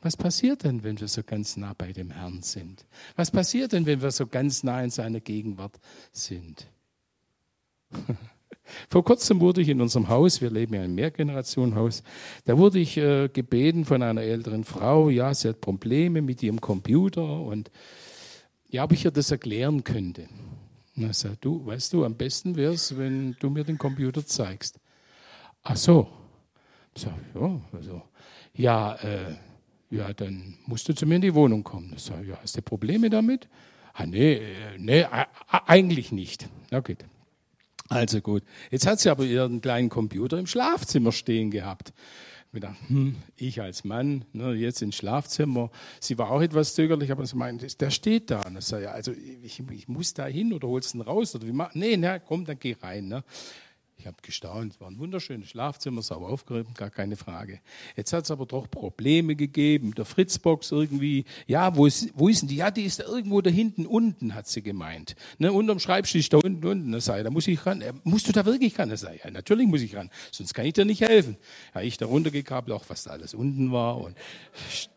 Was 0.00 0.16
passiert 0.16 0.64
denn, 0.64 0.84
wenn 0.84 0.98
wir 0.98 1.08
so 1.08 1.22
ganz 1.22 1.58
nah 1.58 1.74
bei 1.74 1.92
dem 1.92 2.12
Herrn 2.12 2.40
sind? 2.40 2.86
Was 3.14 3.30
passiert 3.30 3.72
denn, 3.72 3.84
wenn 3.84 4.00
wir 4.00 4.10
so 4.10 4.26
ganz 4.26 4.62
nah 4.62 4.82
in 4.82 4.88
seiner 4.88 5.20
Gegenwart 5.20 5.78
sind? 6.12 6.66
Vor 8.88 9.04
kurzem 9.04 9.40
wurde 9.40 9.60
ich 9.60 9.68
in 9.68 9.80
unserem 9.80 10.08
Haus, 10.08 10.40
wir 10.40 10.50
leben 10.50 10.74
ja 10.74 10.80
in 10.80 10.86
einem 10.86 10.94
Mehrgenerationenhaus, 10.94 12.02
da 12.44 12.56
wurde 12.58 12.78
ich 12.78 12.96
äh, 12.96 13.28
gebeten 13.28 13.84
von 13.84 14.02
einer 14.02 14.22
älteren 14.22 14.64
Frau, 14.64 15.10
ja, 15.10 15.32
sie 15.34 15.48
hat 15.48 15.60
Probleme 15.60 16.22
mit 16.22 16.42
ihrem 16.42 16.60
Computer 16.60 17.40
und 17.40 17.70
ja, 18.68 18.84
ob 18.84 18.92
ich 18.92 19.04
ihr 19.04 19.10
das 19.10 19.30
erklären 19.30 19.84
könnte. 19.84 20.28
Na, 20.96 21.12
sagt 21.12 21.44
du, 21.44 21.64
weißt 21.66 21.92
du, 21.92 22.04
am 22.04 22.14
besten 22.14 22.56
wäre 22.56 22.72
es, 22.72 22.96
wenn 22.96 23.36
du 23.40 23.50
mir 23.50 23.64
den 23.64 23.78
Computer 23.78 24.24
zeigst. 24.24 24.78
Ach 25.62 25.76
so. 25.76 26.08
Sag, 26.96 27.14
ja, 27.34 27.60
also, 27.72 28.02
ja, 28.54 28.94
äh, 28.96 29.34
ja, 29.90 30.12
dann 30.12 30.56
musst 30.66 30.88
du 30.88 30.94
zu 30.94 31.06
mir 31.06 31.16
in 31.16 31.22
die 31.22 31.34
Wohnung 31.34 31.64
kommen. 31.64 31.92
Ich 31.96 32.02
sage, 32.02 32.28
ja, 32.28 32.38
hast 32.40 32.56
du 32.56 32.62
Probleme 32.62 33.10
damit? 33.10 33.48
Ah, 33.92 34.06
nee, 34.06 34.34
äh, 34.34 34.78
nee, 34.78 35.04
eigentlich 35.66 36.12
nicht. 36.12 36.48
Okay. 36.72 36.96
Also 37.88 38.20
gut. 38.20 38.42
Jetzt 38.70 38.86
hat 38.86 39.00
sie 39.00 39.10
aber 39.10 39.24
ihren 39.24 39.60
kleinen 39.60 39.88
Computer 39.88 40.38
im 40.38 40.46
Schlafzimmer 40.46 41.12
stehen 41.12 41.50
gehabt. 41.50 41.92
Ich 42.52 42.60
dachte, 42.60 42.88
hm, 42.88 43.16
ich 43.36 43.60
als 43.60 43.82
Mann, 43.82 44.24
ne, 44.32 44.52
jetzt 44.52 44.80
ins 44.80 44.94
Schlafzimmer. 44.94 45.70
Sie 45.98 46.16
war 46.18 46.30
auch 46.30 46.40
etwas 46.40 46.74
zögerlich, 46.74 47.10
aber 47.10 47.26
sie 47.26 47.36
meinte, 47.36 47.66
der 47.66 47.90
steht 47.90 48.30
da. 48.30 48.42
Und 48.42 48.56
ich 48.56 48.64
sage, 48.64 48.92
also 48.92 49.12
ich, 49.42 49.60
ich 49.70 49.88
muss 49.88 50.14
da 50.14 50.26
hin 50.26 50.52
oder 50.52 50.68
holst 50.68 50.94
ihn 50.94 51.00
raus? 51.00 51.34
Oder 51.34 51.48
wie 51.48 51.52
mach? 51.52 51.74
Nee, 51.74 51.96
na, 51.96 52.20
komm, 52.20 52.44
dann 52.44 52.58
geh 52.58 52.76
rein. 52.80 53.08
Ne. 53.08 53.24
Ich 53.96 54.06
habe 54.06 54.16
gestaunt, 54.22 54.72
es 54.72 54.80
war 54.80 54.90
ein 54.90 54.98
wunderschönes 54.98 55.48
Schlafzimmer, 55.48 56.02
sauber 56.02 56.28
aufgeräumt, 56.28 56.76
gar 56.76 56.90
keine 56.90 57.16
Frage. 57.16 57.60
Jetzt 57.96 58.12
hat 58.12 58.24
es 58.24 58.30
aber 58.30 58.44
doch 58.44 58.68
Probleme 58.68 59.36
gegeben. 59.36 59.94
Der 59.94 60.04
Fritzbox 60.04 60.72
irgendwie, 60.72 61.24
ja, 61.46 61.74
wo 61.76 61.86
ist, 61.86 62.10
wo 62.14 62.28
ist 62.28 62.42
denn 62.42 62.48
die? 62.48 62.56
Ja, 62.56 62.70
die 62.70 62.84
ist 62.84 63.00
da 63.00 63.04
irgendwo 63.04 63.40
da 63.40 63.50
hinten 63.50 63.86
unten, 63.86 64.34
hat 64.34 64.48
sie 64.48 64.62
gemeint. 64.62 65.14
Ne, 65.38 65.52
unterm 65.52 65.78
Schreibtisch 65.78 66.28
da 66.28 66.38
unten, 66.38 66.66
unten, 66.66 66.92
das 66.92 67.04
sei, 67.04 67.22
da 67.22 67.30
muss 67.30 67.46
ich 67.46 67.64
ran. 67.64 67.80
Äh, 67.80 67.92
musst 68.02 68.28
du 68.28 68.32
da 68.32 68.44
wirklich 68.44 68.78
ran? 68.78 68.90
Das 68.90 69.00
sei, 69.00 69.20
ja, 69.24 69.30
natürlich 69.30 69.68
muss 69.68 69.80
ich 69.80 69.94
ran, 69.96 70.10
sonst 70.32 70.54
kann 70.54 70.66
ich 70.66 70.72
dir 70.72 70.84
nicht 70.84 71.00
helfen. 71.00 71.36
Ja, 71.74 71.80
ich 71.80 71.96
da 71.96 72.06
runtergekabelt, 72.06 72.76
auch 72.76 72.84
was 72.88 73.04
da 73.04 73.10
alles 73.12 73.32
unten 73.32 73.70
war 73.72 73.98
und 74.00 74.16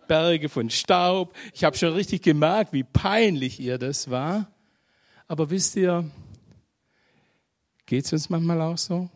Berge 0.08 0.50
von 0.50 0.70
Staub. 0.70 1.34
Ich 1.54 1.64
habe 1.64 1.78
schon 1.78 1.94
richtig 1.94 2.24
gemerkt, 2.24 2.74
wie 2.74 2.84
peinlich 2.84 3.60
ihr 3.60 3.78
das 3.78 4.10
war. 4.10 4.52
Aber 5.28 5.50
wisst 5.50 5.76
ihr, 5.76 6.10
Geht 7.88 8.06
es 8.06 8.14
uns 8.14 8.30
manchmal 8.30 8.62
auch 8.62 8.78
so? 8.78 9.10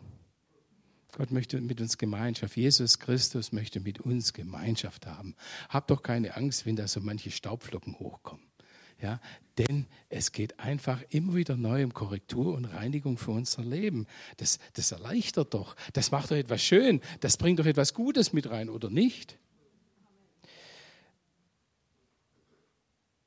Gott 1.12 1.30
möchte 1.30 1.60
mit 1.60 1.78
uns 1.82 1.98
Gemeinschaft. 1.98 2.56
Jesus 2.56 2.98
Christus 2.98 3.52
möchte 3.52 3.80
mit 3.80 4.00
uns 4.00 4.32
Gemeinschaft 4.32 5.06
haben. 5.06 5.36
Habt 5.68 5.90
doch 5.90 6.02
keine 6.02 6.36
Angst, 6.36 6.64
wenn 6.64 6.74
da 6.74 6.88
so 6.88 7.00
manche 7.00 7.30
Staubflocken 7.30 7.98
hochkommen. 7.98 8.46
Ja, 8.98 9.20
denn 9.58 9.86
es 10.08 10.32
geht 10.32 10.58
einfach 10.58 11.02
immer 11.10 11.34
wieder 11.34 11.56
neu 11.56 11.84
um 11.84 11.92
Korrektur 11.92 12.54
und 12.54 12.64
Reinigung 12.64 13.18
für 13.18 13.32
unser 13.32 13.62
Leben. 13.62 14.06
Das, 14.38 14.58
das 14.72 14.92
erleichtert 14.92 15.52
doch. 15.52 15.76
Das 15.92 16.10
macht 16.10 16.30
doch 16.30 16.36
etwas 16.36 16.62
schön. 16.62 17.02
Das 17.20 17.36
bringt 17.36 17.58
doch 17.58 17.66
etwas 17.66 17.92
Gutes 17.92 18.32
mit 18.32 18.48
rein, 18.48 18.70
oder 18.70 18.88
nicht? 18.88 19.38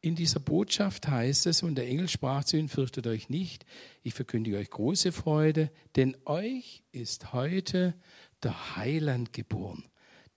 In 0.06 0.14
dieser 0.14 0.40
Botschaft 0.40 1.08
heißt 1.08 1.48
es, 1.48 1.64
und 1.64 1.74
der 1.74 1.88
Engel 1.88 2.08
sprach 2.08 2.44
zu 2.44 2.58
ihnen, 2.58 2.70
fürchtet 2.70 3.08
euch 3.08 3.28
nicht, 3.30 3.66
ich 4.04 4.14
verkündige 4.14 4.58
euch 4.58 4.70
große 4.70 5.12
Freude, 5.12 5.72
denn 5.96 6.16
euch 6.26 6.84
ist 6.92 7.34
heute 7.34 7.96
der 8.44 8.76
Heiland 8.76 9.34
geboren, 9.34 9.84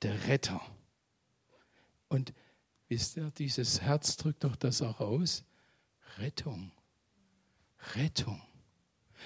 der 0.00 0.26
Retter. 0.26 0.62
Und 2.08 2.32
wisst 2.88 3.18
ihr, 3.18 3.30
dieses 3.37 3.82
Herz 3.82 4.16
drückt 4.16 4.44
doch 4.44 4.56
das 4.56 4.80
auch 4.80 5.00
aus. 5.00 5.44
Rettung. 6.16 6.72
Rettung. 7.94 8.40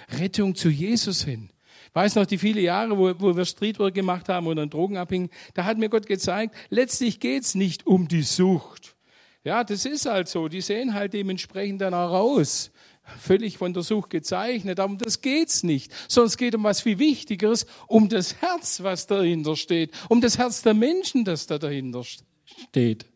Rettung 0.09 0.57
zu 0.57 0.71
Jesus 0.71 1.23
hin. 1.23 1.53
Ich 1.87 1.95
weiß 1.95 2.17
noch, 2.17 2.27
die 2.27 2.39
viele 2.39 2.61
Jahre, 2.61 2.99
wo, 2.99 3.15
wo 3.21 3.37
wir 3.37 3.45
Streetwork 3.45 3.95
gemacht 3.95 4.29
haben 4.29 4.49
und 4.49 4.57
dann 4.57 4.71
Drogen 4.71 4.97
abhingen, 4.97 5.31
da 5.55 5.65
hat 5.65 5.79
mir 5.79 5.89
Gott 5.89 6.07
gezeigt, 6.07 6.57
letztlich 6.69 7.21
geht 7.21 7.45
es 7.45 7.55
nicht 7.55 7.87
um 7.87 8.09
die 8.09 8.23
Sucht. 8.23 8.97
Ja, 9.45 9.65
das 9.65 9.85
ist 9.85 10.07
halt 10.07 10.29
so. 10.29 10.49
Die 10.49 10.61
sehen 10.61 10.95
halt 10.95 11.15
dementsprechend 11.15 11.81
dann 11.81 11.95
auch 11.95 12.13
aus. 12.13 12.71
Völlig 13.19 13.59
von 13.59 13.73
der 13.73 13.83
Sucht 13.83 14.11
gezeichnet, 14.11 14.79
aber 14.79 14.93
um 14.93 14.99
das 14.99 15.21
geht's 15.21 15.65
nicht. 15.65 15.93
Es 16.09 16.37
geht 16.37 16.55
um 16.55 16.63
was 16.63 16.83
viel 16.83 17.01
Wichtigeres, 17.01 17.67
um 17.89 18.09
das 18.09 18.37
Herz, 18.41 18.83
was 18.83 19.09
dahinter 19.09 19.57
steht, 19.57 19.93
um 20.09 20.21
das 20.21 20.39
Herz 20.39 20.63
der 20.63 20.75
Menschen, 20.75 21.25
das 21.25 21.49
da 21.49 21.59
dahinter 21.59 22.05
steht. 22.05 23.07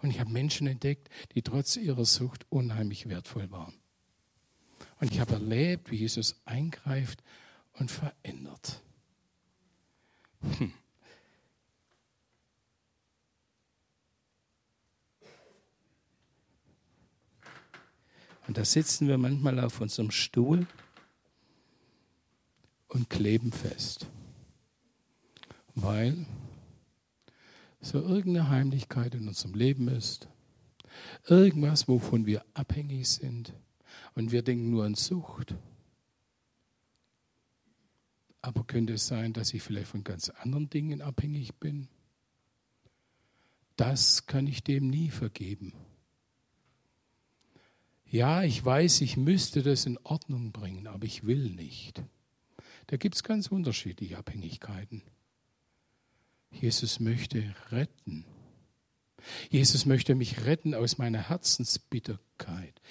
Und 0.00 0.10
ich 0.10 0.20
habe 0.20 0.30
Menschen 0.30 0.68
entdeckt, 0.68 1.08
die 1.34 1.42
trotz 1.42 1.76
ihrer 1.76 2.04
Sucht 2.04 2.46
unheimlich 2.50 3.08
wertvoll 3.08 3.50
waren. 3.50 3.74
Und 5.00 5.12
ich 5.12 5.18
habe 5.18 5.32
erlebt, 5.32 5.90
wie 5.90 5.96
Jesus 5.96 6.40
eingreift 6.44 7.24
und 7.72 7.90
verändert. 7.90 8.80
Hm. 10.58 10.72
Und 18.46 18.58
da 18.58 18.64
sitzen 18.64 19.08
wir 19.08 19.18
manchmal 19.18 19.60
auf 19.60 19.80
unserem 19.80 20.10
Stuhl 20.10 20.66
und 22.88 23.08
kleben 23.08 23.52
fest, 23.52 24.06
weil 25.74 26.26
so 27.80 27.98
irgendeine 27.98 28.48
Heimlichkeit 28.48 29.14
in 29.14 29.28
unserem 29.28 29.54
Leben 29.54 29.88
ist, 29.88 30.28
irgendwas, 31.26 31.88
wovon 31.88 32.26
wir 32.26 32.44
abhängig 32.54 33.08
sind 33.08 33.54
und 34.14 34.32
wir 34.32 34.42
denken 34.42 34.70
nur 34.70 34.84
an 34.84 34.94
Sucht. 34.94 35.54
Aber 38.40 38.64
könnte 38.64 38.94
es 38.94 39.06
sein, 39.06 39.32
dass 39.32 39.54
ich 39.54 39.62
vielleicht 39.62 39.88
von 39.88 40.04
ganz 40.04 40.28
anderen 40.28 40.68
Dingen 40.68 41.00
abhängig 41.00 41.54
bin? 41.54 41.88
Das 43.76 44.26
kann 44.26 44.46
ich 44.46 44.62
dem 44.62 44.88
nie 44.88 45.10
vergeben. 45.10 45.72
Ja, 48.12 48.42
ich 48.42 48.62
weiß, 48.62 49.00
ich 49.00 49.16
müsste 49.16 49.62
das 49.62 49.86
in 49.86 49.98
Ordnung 50.04 50.52
bringen, 50.52 50.86
aber 50.86 51.06
ich 51.06 51.26
will 51.26 51.48
nicht. 51.48 52.02
Da 52.88 52.98
gibt 52.98 53.14
es 53.14 53.22
ganz 53.22 53.46
unterschiedliche 53.46 54.18
Abhängigkeiten. 54.18 55.00
Jesus 56.50 57.00
möchte 57.00 57.42
retten. 57.70 58.26
Jesus 59.48 59.86
möchte 59.86 60.14
mich 60.14 60.44
retten 60.44 60.74
aus 60.74 60.98
meiner 60.98 61.30
Herzensbitterkeit, 61.30 62.82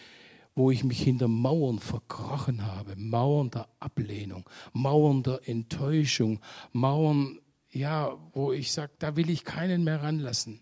wo 0.55 0.71
ich 0.71 0.83
mich 0.83 1.03
hinter 1.03 1.27
Mauern 1.27 1.77
verkrochen 1.77 2.65
habe, 2.65 2.95
Mauern 2.95 3.51
der 3.51 3.69
Ablehnung, 3.79 4.49
Mauern 4.73 5.21
der 5.21 5.47
Enttäuschung, 5.47 6.39
Mauern 6.71 7.39
ja, 7.69 8.17
wo 8.33 8.53
ich 8.53 8.71
sage, 8.71 8.93
da 8.97 9.15
will 9.15 9.29
ich 9.29 9.45
keinen 9.45 9.83
mehr 9.83 10.01
ranlassen. 10.01 10.61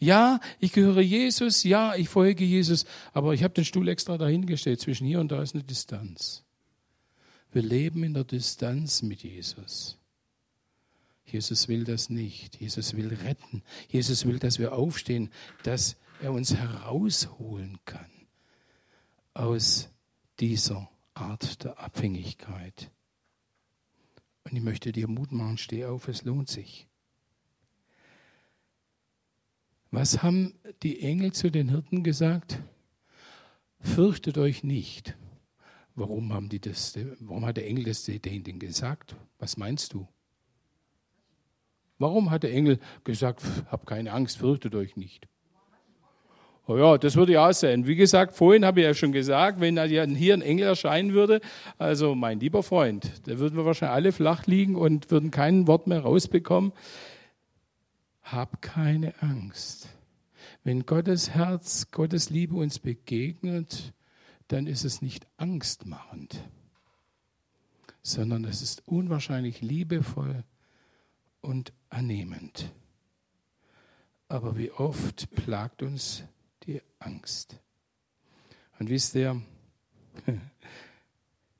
Ja, 0.00 0.40
ich 0.58 0.72
gehöre 0.72 1.00
Jesus, 1.00 1.62
ja, 1.64 1.94
ich 1.94 2.08
folge 2.08 2.44
Jesus, 2.44 2.84
aber 3.12 3.34
ich 3.34 3.42
habe 3.42 3.54
den 3.54 3.64
Stuhl 3.64 3.88
extra 3.88 4.18
dahingestellt. 4.18 4.80
Zwischen 4.80 5.06
hier 5.06 5.20
und 5.20 5.32
da 5.32 5.42
ist 5.42 5.54
eine 5.54 5.64
Distanz. 5.64 6.44
Wir 7.52 7.62
leben 7.62 8.04
in 8.04 8.14
der 8.14 8.24
Distanz 8.24 9.02
mit 9.02 9.22
Jesus. 9.22 9.98
Jesus 11.24 11.68
will 11.68 11.84
das 11.84 12.10
nicht. 12.10 12.60
Jesus 12.60 12.96
will 12.96 13.08
retten. 13.08 13.62
Jesus 13.88 14.26
will, 14.26 14.38
dass 14.38 14.58
wir 14.58 14.72
aufstehen, 14.72 15.30
dass 15.62 15.96
er 16.22 16.32
uns 16.32 16.54
herausholen 16.54 17.78
kann 17.84 18.10
aus 19.34 19.88
dieser 20.40 20.90
Art 21.14 21.64
der 21.64 21.78
Abhängigkeit. 21.78 22.90
Und 24.44 24.56
ich 24.56 24.62
möchte 24.62 24.92
dir 24.92 25.08
Mut 25.08 25.32
machen, 25.32 25.58
steh 25.58 25.84
auf, 25.84 26.08
es 26.08 26.24
lohnt 26.24 26.48
sich. 26.48 26.88
Was 29.90 30.22
haben 30.22 30.54
die 30.82 31.00
Engel 31.00 31.32
zu 31.32 31.50
den 31.50 31.70
Hirten 31.70 32.02
gesagt? 32.02 32.58
Fürchtet 33.80 34.36
euch 34.36 34.62
nicht. 34.62 35.16
Warum 35.94 36.32
haben 36.32 36.48
die 36.48 36.60
das, 36.60 36.94
warum 37.20 37.46
hat 37.46 37.56
der 37.56 37.66
Engel 37.66 37.84
das 37.84 38.04
denen 38.04 38.58
gesagt? 38.58 39.16
Was 39.38 39.56
meinst 39.56 39.94
du? 39.94 40.06
Warum 41.98 42.30
hat 42.30 42.44
der 42.44 42.52
Engel 42.52 42.78
gesagt, 43.02 43.42
habt 43.70 43.86
keine 43.86 44.12
Angst, 44.12 44.38
fürchtet 44.38 44.74
euch 44.74 44.96
nicht? 44.96 45.26
Oh 46.66 46.76
ja, 46.76 46.98
das 46.98 47.16
würde 47.16 47.32
ja 47.32 47.48
auch 47.48 47.52
sein. 47.52 47.86
Wie 47.86 47.96
gesagt, 47.96 48.36
vorhin 48.36 48.64
habe 48.66 48.80
ich 48.80 48.86
ja 48.86 48.92
schon 48.92 49.10
gesagt, 49.10 49.58
wenn 49.58 49.82
hier 49.88 50.34
ein 50.34 50.42
Engel 50.42 50.66
erscheinen 50.66 51.14
würde, 51.14 51.40
also 51.78 52.14
mein 52.14 52.38
lieber 52.40 52.62
Freund, 52.62 53.10
da 53.26 53.38
würden 53.38 53.56
wir 53.56 53.64
wahrscheinlich 53.64 53.94
alle 53.94 54.12
flach 54.12 54.46
liegen 54.46 54.76
und 54.76 55.10
würden 55.10 55.30
kein 55.30 55.66
Wort 55.66 55.86
mehr 55.86 56.00
rausbekommen. 56.00 56.72
Hab 58.32 58.60
keine 58.62 59.20
Angst. 59.22 59.88
Wenn 60.64 60.86
Gottes 60.86 61.30
Herz, 61.30 61.90
Gottes 61.90 62.30
Liebe 62.30 62.54
uns 62.56 62.78
begegnet, 62.78 63.92
dann 64.48 64.66
ist 64.66 64.84
es 64.84 65.02
nicht 65.02 65.26
angstmachend, 65.36 66.42
sondern 68.02 68.44
es 68.44 68.62
ist 68.62 68.86
unwahrscheinlich 68.86 69.60
liebevoll 69.60 70.44
und 71.40 71.72
annehmend. 71.90 72.72
Aber 74.28 74.56
wie 74.56 74.70
oft 74.72 75.30
plagt 75.30 75.82
uns 75.82 76.24
die 76.64 76.82
Angst. 76.98 77.58
Und 78.78 78.90
wisst 78.90 79.14
ihr, 79.14 79.40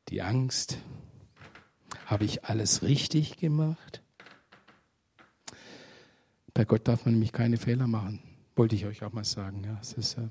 die 0.08 0.22
Angst, 0.22 0.78
habe 2.06 2.25
ich 2.25 2.44
alles 2.44 2.82
richtig 2.82 3.38
gemacht? 3.38 4.02
Bei 6.59 6.65
Gott 6.65 6.88
darf 6.88 7.05
man 7.05 7.15
nämlich 7.15 7.31
keine 7.31 7.57
Fehler 7.57 7.87
machen. 7.87 8.21
Wollte 8.57 8.75
ich 8.75 8.85
euch 8.85 9.05
auch 9.05 9.12
mal 9.12 9.23
sagen. 9.23 9.62
Ja, 9.62 9.79
es 9.81 9.93
ist, 9.93 10.19
äh, 10.19 10.27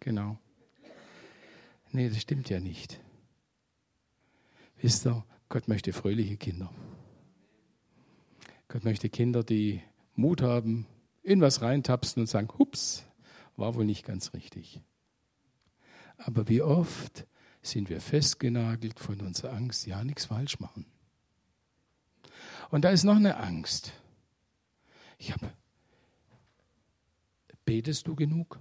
genau. 0.00 0.38
Nee, 1.92 2.08
das 2.08 2.22
stimmt 2.22 2.48
ja 2.48 2.58
nicht. 2.58 2.98
Wisst 4.80 5.06
ihr, 5.06 5.26
Gott 5.50 5.68
möchte 5.68 5.92
fröhliche 5.92 6.38
Kinder. 6.38 6.72
Gott 8.68 8.84
möchte 8.84 9.10
Kinder, 9.10 9.44
die 9.44 9.82
Mut 10.14 10.40
haben, 10.40 10.86
in 11.22 11.42
was 11.42 11.60
reintapsen 11.60 12.22
und 12.22 12.28
sagen, 12.28 12.48
hups, 12.58 13.04
war 13.56 13.74
wohl 13.74 13.84
nicht 13.84 14.06
ganz 14.06 14.32
richtig. 14.32 14.80
Aber 16.16 16.48
wie 16.48 16.62
oft 16.62 17.26
sind 17.60 17.90
wir 17.90 18.00
festgenagelt 18.00 18.98
von 18.98 19.20
unserer 19.20 19.52
Angst, 19.52 19.86
ja, 19.86 20.02
nichts 20.02 20.24
falsch 20.24 20.60
machen. 20.60 20.86
Und 22.70 22.86
da 22.86 22.88
ist 22.88 23.04
noch 23.04 23.16
eine 23.16 23.36
Angst. 23.36 23.92
Ich 25.18 25.32
habe, 25.32 25.52
betest 27.64 28.06
du 28.06 28.14
genug? 28.14 28.60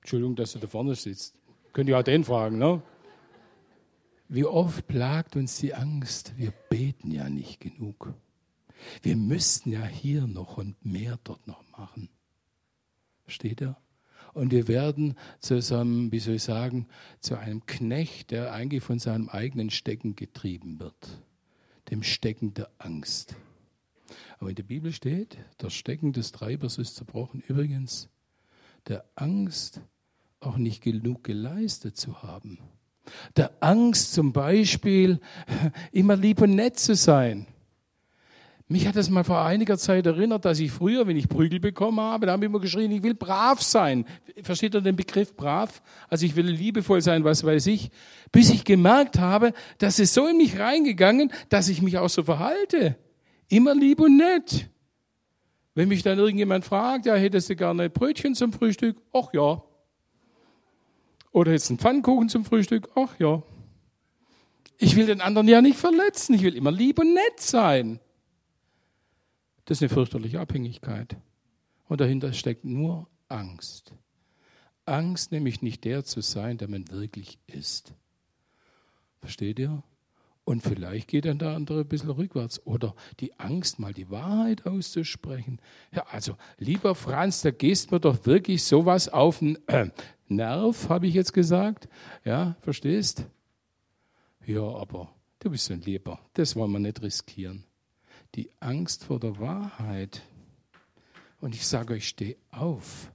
Entschuldigung, 0.00 0.36
dass 0.36 0.52
du 0.52 0.58
da 0.58 0.66
vorne 0.66 0.94
sitzt. 0.94 1.36
Könnt 1.72 1.88
ihr 1.88 1.98
auch 1.98 2.02
den 2.02 2.24
fragen, 2.24 2.58
ne? 2.58 2.82
Wie 4.28 4.44
oft 4.44 4.86
plagt 4.86 5.34
uns 5.36 5.58
die 5.58 5.74
Angst, 5.74 6.34
wir 6.36 6.52
beten 6.68 7.10
ja 7.10 7.28
nicht 7.28 7.60
genug. 7.60 8.14
Wir 9.02 9.16
müssten 9.16 9.72
ja 9.72 9.84
hier 9.84 10.26
noch 10.26 10.56
und 10.56 10.84
mehr 10.84 11.18
dort 11.24 11.46
noch 11.46 11.64
machen. 11.76 12.08
Steht 13.26 13.60
er? 13.60 13.76
Und 14.32 14.52
wir 14.52 14.68
werden 14.68 15.16
zu 15.40 15.60
so 15.60 15.76
einem, 15.76 16.12
wie 16.12 16.20
soll 16.20 16.34
ich 16.36 16.44
sagen, 16.44 16.86
zu 17.18 17.36
einem 17.36 17.66
Knecht, 17.66 18.30
der 18.30 18.52
eigentlich 18.52 18.82
von 18.82 18.98
seinem 18.98 19.28
eigenen 19.28 19.70
Stecken 19.70 20.14
getrieben 20.14 20.78
wird. 20.78 21.22
Dem 21.90 22.04
Stecken 22.04 22.54
der 22.54 22.70
Angst. 22.78 23.34
Aber 24.38 24.50
in 24.50 24.56
der 24.56 24.62
Bibel 24.62 24.92
steht, 24.92 25.38
das 25.58 25.74
Stecken 25.74 26.12
des 26.12 26.32
Treibers 26.32 26.78
ist 26.78 26.96
zerbrochen. 26.96 27.42
Übrigens, 27.46 28.08
der 28.88 29.04
Angst 29.14 29.80
auch 30.40 30.56
nicht 30.56 30.82
genug 30.82 31.24
geleistet 31.24 31.96
zu 31.96 32.22
haben. 32.22 32.58
Der 33.36 33.52
Angst 33.60 34.14
zum 34.14 34.32
Beispiel, 34.32 35.20
immer 35.92 36.16
lieb 36.16 36.40
und 36.40 36.54
nett 36.54 36.78
zu 36.78 36.94
sein. 36.94 37.46
Mich 38.68 38.86
hat 38.86 38.94
das 38.94 39.10
mal 39.10 39.24
vor 39.24 39.44
einiger 39.44 39.76
Zeit 39.78 40.06
erinnert, 40.06 40.44
dass 40.44 40.60
ich 40.60 40.70
früher, 40.70 41.08
wenn 41.08 41.16
ich 41.16 41.28
Prügel 41.28 41.58
bekommen 41.58 41.98
habe, 41.98 42.26
da 42.26 42.32
habe 42.32 42.44
ich 42.44 42.48
immer 42.48 42.60
geschrien, 42.60 42.92
ich 42.92 43.02
will 43.02 43.14
brav 43.14 43.60
sein. 43.60 44.04
Versteht 44.44 44.76
ihr 44.76 44.80
den 44.80 44.94
Begriff 44.94 45.34
brav? 45.34 45.82
Also 46.08 46.24
ich 46.24 46.36
will 46.36 46.46
liebevoll 46.46 47.00
sein, 47.00 47.24
was 47.24 47.42
weiß 47.42 47.66
ich. 47.66 47.90
Bis 48.30 48.48
ich 48.48 48.64
gemerkt 48.64 49.18
habe, 49.18 49.54
dass 49.78 49.98
es 49.98 50.14
so 50.14 50.28
in 50.28 50.36
mich 50.36 50.60
reingegangen, 50.60 51.32
dass 51.48 51.68
ich 51.68 51.82
mich 51.82 51.98
auch 51.98 52.08
so 52.08 52.22
verhalte. 52.22 52.96
Immer 53.50 53.74
lieb 53.74 54.00
und 54.00 54.16
nett. 54.16 54.70
Wenn 55.74 55.88
mich 55.88 56.02
dann 56.02 56.18
irgendjemand 56.18 56.64
fragt, 56.64 57.04
ja, 57.06 57.14
hättest 57.14 57.50
du 57.50 57.56
gerne 57.56 57.90
Brötchen 57.90 58.34
zum 58.34 58.52
Frühstück? 58.52 58.96
Ach 59.12 59.32
ja. 59.32 59.62
Oder 61.32 61.52
jetzt 61.52 61.68
einen 61.68 61.78
Pfannkuchen 61.78 62.28
zum 62.28 62.44
Frühstück? 62.44 62.88
Ach 62.94 63.18
ja. 63.18 63.42
Ich 64.78 64.94
will 64.94 65.06
den 65.06 65.20
anderen 65.20 65.48
ja 65.48 65.60
nicht 65.60 65.78
verletzen. 65.78 66.34
Ich 66.34 66.42
will 66.42 66.56
immer 66.56 66.70
lieb 66.70 67.00
und 67.00 67.12
nett 67.12 67.40
sein. 67.40 68.00
Das 69.64 69.78
ist 69.78 69.82
eine 69.82 69.90
fürchterliche 69.90 70.40
Abhängigkeit. 70.40 71.16
Und 71.88 72.00
dahinter 72.00 72.32
steckt 72.32 72.64
nur 72.64 73.08
Angst. 73.28 73.92
Angst, 74.86 75.32
nämlich 75.32 75.60
nicht 75.60 75.84
der 75.84 76.04
zu 76.04 76.20
sein, 76.20 76.56
der 76.56 76.68
man 76.68 76.88
wirklich 76.90 77.38
ist. 77.48 77.94
Versteht 79.20 79.58
ihr? 79.58 79.82
Und 80.50 80.62
vielleicht 80.62 81.06
geht 81.06 81.26
dann 81.26 81.38
der 81.38 81.50
andere 81.50 81.82
ein 81.82 81.86
bisschen 81.86 82.10
rückwärts. 82.10 82.66
Oder 82.66 82.96
die 83.20 83.38
Angst, 83.38 83.78
mal 83.78 83.94
die 83.94 84.10
Wahrheit 84.10 84.66
auszusprechen. 84.66 85.60
Ja, 85.94 86.04
also, 86.10 86.36
lieber 86.58 86.96
Franz, 86.96 87.42
da 87.42 87.52
gehst 87.52 87.92
mir 87.92 88.00
doch 88.00 88.26
wirklich 88.26 88.64
sowas 88.64 89.08
auf 89.08 89.38
den 89.38 89.58
äh, 89.68 89.90
Nerv, 90.26 90.88
habe 90.88 91.06
ich 91.06 91.14
jetzt 91.14 91.32
gesagt. 91.32 91.88
Ja, 92.24 92.56
verstehst? 92.62 93.26
Ja, 94.44 94.62
aber 94.62 95.14
du 95.38 95.50
bist 95.50 95.70
ein 95.70 95.82
Lieber. 95.82 96.18
Das 96.34 96.56
wollen 96.56 96.72
wir 96.72 96.80
nicht 96.80 97.00
riskieren 97.00 97.64
die 98.34 98.50
Angst 98.60 99.04
vor 99.04 99.18
der 99.18 99.38
Wahrheit. 99.38 100.22
Und 101.40 101.54
ich 101.54 101.66
sage 101.66 101.94
euch, 101.94 102.08
steh 102.08 102.36
auf, 102.50 103.12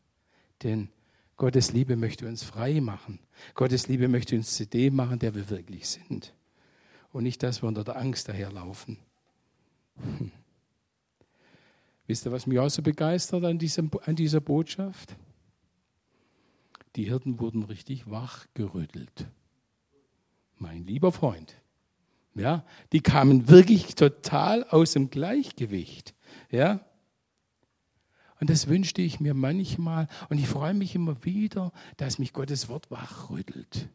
denn 0.63 0.89
Gottes 1.37 1.73
Liebe 1.73 1.95
möchte 1.95 2.27
uns 2.27 2.43
frei 2.43 2.81
machen. 2.81 3.19
Gottes 3.53 3.87
Liebe 3.87 4.07
möchte 4.07 4.35
uns 4.35 4.55
zu 4.55 4.65
dem 4.65 4.95
machen, 4.95 5.19
der 5.19 5.35
wir 5.35 5.49
wirklich 5.49 5.87
sind. 5.87 6.34
Und 7.15 7.23
nicht, 7.23 7.41
dass 7.43 7.61
wir 7.61 7.69
unter 7.69 7.85
der 7.85 7.95
Angst 7.95 8.27
daherlaufen. 8.27 8.97
Hm. 10.01 10.33
Wisst 12.07 12.25
ihr, 12.25 12.33
was 12.33 12.45
mich 12.45 12.59
auch 12.59 12.67
so 12.67 12.81
begeistert 12.81 13.45
an, 13.45 13.57
diesem, 13.57 13.89
an 14.03 14.17
dieser 14.17 14.41
Botschaft? 14.41 15.15
Die 16.97 17.05
Hirten 17.05 17.39
wurden 17.39 17.63
richtig 17.63 18.11
wachgerüttelt. 18.11 19.27
Mein 20.57 20.85
lieber 20.85 21.13
Freund, 21.13 21.55
ja, 22.33 22.65
die 22.91 22.99
kamen 22.99 23.47
wirklich 23.47 23.95
total 23.95 24.65
aus 24.65 24.91
dem 24.91 25.09
Gleichgewicht. 25.09 26.13
Ja, 26.51 26.81
und 28.41 28.49
das 28.49 28.67
wünschte 28.67 29.01
ich 29.01 29.21
mir 29.21 29.33
manchmal. 29.33 30.09
Und 30.27 30.37
ich 30.37 30.49
freue 30.49 30.73
mich 30.73 30.95
immer 30.95 31.23
wieder, 31.23 31.71
dass 31.95 32.19
mich 32.19 32.33
Gottes 32.33 32.67
Wort 32.67 32.91
wachrüttelt. 32.91 33.87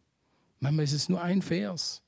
Manchmal 0.58 0.84
ist 0.84 0.94
es 0.94 1.10
nur 1.10 1.20
ein 1.20 1.42
Vers 1.42 2.02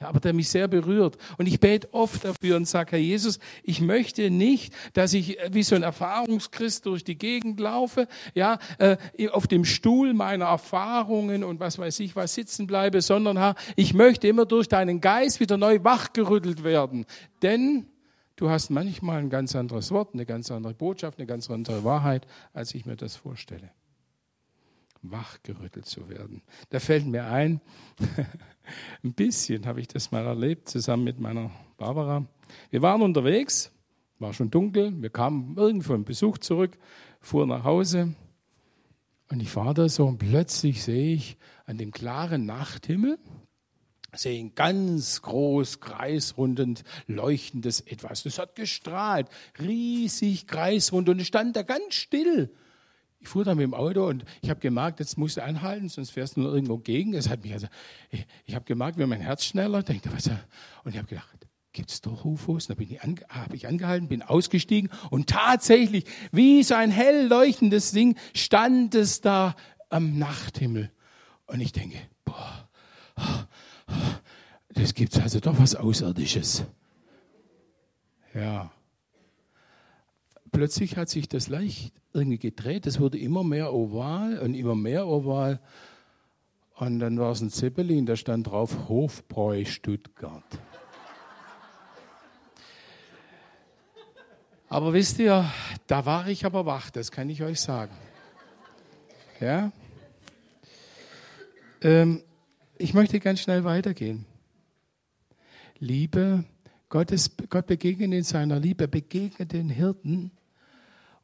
aber 0.00 0.20
der 0.20 0.34
mich 0.34 0.48
sehr 0.48 0.68
berührt. 0.68 1.16
Und 1.38 1.46
ich 1.46 1.60
bete 1.60 1.92
oft 1.92 2.24
dafür 2.24 2.56
und 2.56 2.68
sage, 2.68 2.92
Herr 2.92 2.98
Jesus, 2.98 3.38
ich 3.62 3.80
möchte 3.80 4.30
nicht, 4.30 4.74
dass 4.92 5.14
ich 5.14 5.38
wie 5.50 5.62
so 5.62 5.74
ein 5.74 5.82
Erfahrungschrist 5.82 6.86
durch 6.86 7.04
die 7.04 7.16
Gegend 7.16 7.60
laufe, 7.60 8.08
ja, 8.34 8.58
äh, 8.78 8.96
auf 9.30 9.46
dem 9.46 9.64
Stuhl 9.64 10.12
meiner 10.12 10.46
Erfahrungen 10.46 11.44
und 11.44 11.60
was 11.60 11.78
weiß 11.78 12.00
ich 12.00 12.16
was 12.16 12.34
sitzen 12.34 12.66
bleibe, 12.66 13.00
sondern 13.00 13.38
Herr, 13.38 13.54
ich 13.76 13.94
möchte 13.94 14.28
immer 14.28 14.46
durch 14.46 14.68
deinen 14.68 15.00
Geist 15.00 15.40
wieder 15.40 15.56
neu 15.56 15.82
wachgerüttelt 15.82 16.64
werden. 16.64 17.06
Denn 17.42 17.86
du 18.36 18.50
hast 18.50 18.70
manchmal 18.70 19.18
ein 19.18 19.30
ganz 19.30 19.56
anderes 19.56 19.90
Wort, 19.90 20.14
eine 20.14 20.26
ganz 20.26 20.50
andere 20.50 20.74
Botschaft, 20.74 21.18
eine 21.18 21.26
ganz 21.26 21.50
andere 21.50 21.84
Wahrheit, 21.84 22.26
als 22.52 22.74
ich 22.74 22.86
mir 22.86 22.96
das 22.96 23.16
vorstelle. 23.16 23.70
Wachgerüttelt 25.10 25.86
zu 25.86 26.08
werden. 26.08 26.42
Da 26.70 26.80
fällt 26.80 27.06
mir 27.06 27.26
ein, 27.26 27.60
ein 29.04 29.12
bisschen 29.12 29.66
habe 29.66 29.80
ich 29.80 29.88
das 29.88 30.10
mal 30.10 30.24
erlebt, 30.24 30.68
zusammen 30.68 31.04
mit 31.04 31.20
meiner 31.20 31.50
Barbara. 31.76 32.26
Wir 32.70 32.82
waren 32.82 33.02
unterwegs, 33.02 33.72
war 34.18 34.32
schon 34.32 34.50
dunkel, 34.50 34.92
wir 35.00 35.10
kamen 35.10 35.56
irgendwo 35.56 35.94
im 35.94 36.04
Besuch 36.04 36.38
zurück, 36.38 36.78
fuhren 37.20 37.48
nach 37.48 37.64
Hause 37.64 38.14
und 39.30 39.40
ich 39.40 39.50
fahre 39.50 39.74
da 39.74 39.88
so 39.88 40.06
und 40.06 40.18
plötzlich 40.18 40.82
sehe 40.82 41.14
ich 41.14 41.36
an 41.64 41.78
dem 41.78 41.90
klaren 41.90 42.46
Nachthimmel, 42.46 43.18
sehe 44.14 44.38
ein 44.40 44.54
ganz 44.54 45.20
groß, 45.22 45.80
kreisrundend 45.80 46.84
leuchtendes 47.06 47.80
Etwas. 47.80 48.22
Das 48.22 48.38
hat 48.38 48.54
gestrahlt, 48.54 49.28
riesig 49.58 50.46
kreisrund 50.46 51.08
und 51.08 51.20
es 51.20 51.26
stand 51.26 51.56
da 51.56 51.62
ganz 51.62 51.94
still. 51.94 52.54
Ich 53.18 53.28
fuhr 53.28 53.44
dann 53.44 53.56
mit 53.56 53.64
dem 53.64 53.74
Auto 53.74 54.06
und 54.06 54.24
ich 54.42 54.50
habe 54.50 54.60
gemerkt, 54.60 55.00
jetzt 55.00 55.18
musst 55.18 55.36
du 55.36 55.42
anhalten, 55.42 55.88
sonst 55.88 56.10
fährst 56.10 56.36
du 56.36 56.40
nur 56.40 56.54
irgendwo 56.54 56.78
gegen. 56.78 57.14
Es 57.14 57.28
hat 57.28 57.42
mich 57.42 57.52
also, 57.52 57.66
ich, 58.10 58.26
ich 58.44 58.54
habe 58.54 58.64
gemerkt, 58.64 58.98
wie 58.98 59.06
mein 59.06 59.20
Herz 59.20 59.44
schneller 59.44 59.82
denkt, 59.82 60.06
was 60.12 60.28
und 60.84 60.92
ich 60.92 60.98
habe 60.98 61.08
gedacht, 61.08 61.46
gibt 61.72 61.90
es 61.90 62.00
doch 62.00 62.24
UFOs? 62.24 62.66
Da 62.66 62.74
ich, 62.78 63.02
ange, 63.02 63.20
habe 63.28 63.54
ich 63.54 63.68
angehalten, 63.68 64.08
bin 64.08 64.22
ausgestiegen 64.22 64.90
und 65.10 65.28
tatsächlich, 65.28 66.04
wie 66.32 66.62
so 66.62 66.74
ein 66.74 66.90
hell 66.90 67.26
leuchtendes 67.26 67.92
Ding, 67.92 68.16
stand 68.34 68.94
es 68.94 69.20
da 69.20 69.54
am 69.90 70.18
Nachthimmel. 70.18 70.90
Und 71.46 71.60
ich 71.60 71.72
denke, 71.72 71.98
boah, 72.24 72.68
das 74.68 74.94
gibt 74.94 75.18
also 75.18 75.40
doch 75.40 75.58
was 75.58 75.74
Außerirdisches. 75.74 76.64
Ja. 78.34 78.70
Plötzlich 80.56 80.96
hat 80.96 81.10
sich 81.10 81.28
das 81.28 81.50
leicht 81.50 81.92
irgendwie 82.14 82.38
gedreht. 82.38 82.86
Es 82.86 82.98
wurde 82.98 83.18
immer 83.18 83.44
mehr 83.44 83.74
oval 83.74 84.38
und 84.38 84.54
immer 84.54 84.74
mehr 84.74 85.06
oval. 85.06 85.60
Und 86.76 86.98
dann 86.98 87.18
war 87.18 87.32
es 87.32 87.42
ein 87.42 87.50
Zeppelin, 87.50 88.06
da 88.06 88.16
stand 88.16 88.46
drauf 88.46 88.88
Hofbräu 88.88 89.66
Stuttgart. 89.66 90.42
Aber 94.70 94.94
wisst 94.94 95.18
ihr, 95.18 95.44
da 95.88 96.06
war 96.06 96.26
ich 96.28 96.46
aber 96.46 96.64
wach, 96.64 96.88
das 96.88 97.10
kann 97.10 97.28
ich 97.28 97.42
euch 97.42 97.60
sagen. 97.60 97.94
Ja? 99.40 99.72
Ähm, 101.82 102.22
ich 102.78 102.94
möchte 102.94 103.20
ganz 103.20 103.40
schnell 103.40 103.64
weitergehen. 103.64 104.24
Liebe, 105.80 106.44
Gottes, 106.88 107.32
Gott 107.50 107.66
begegnet 107.66 108.14
in 108.14 108.22
seiner 108.22 108.58
Liebe, 108.58 108.88
begegnet 108.88 109.52
den 109.52 109.68
Hirten 109.68 110.30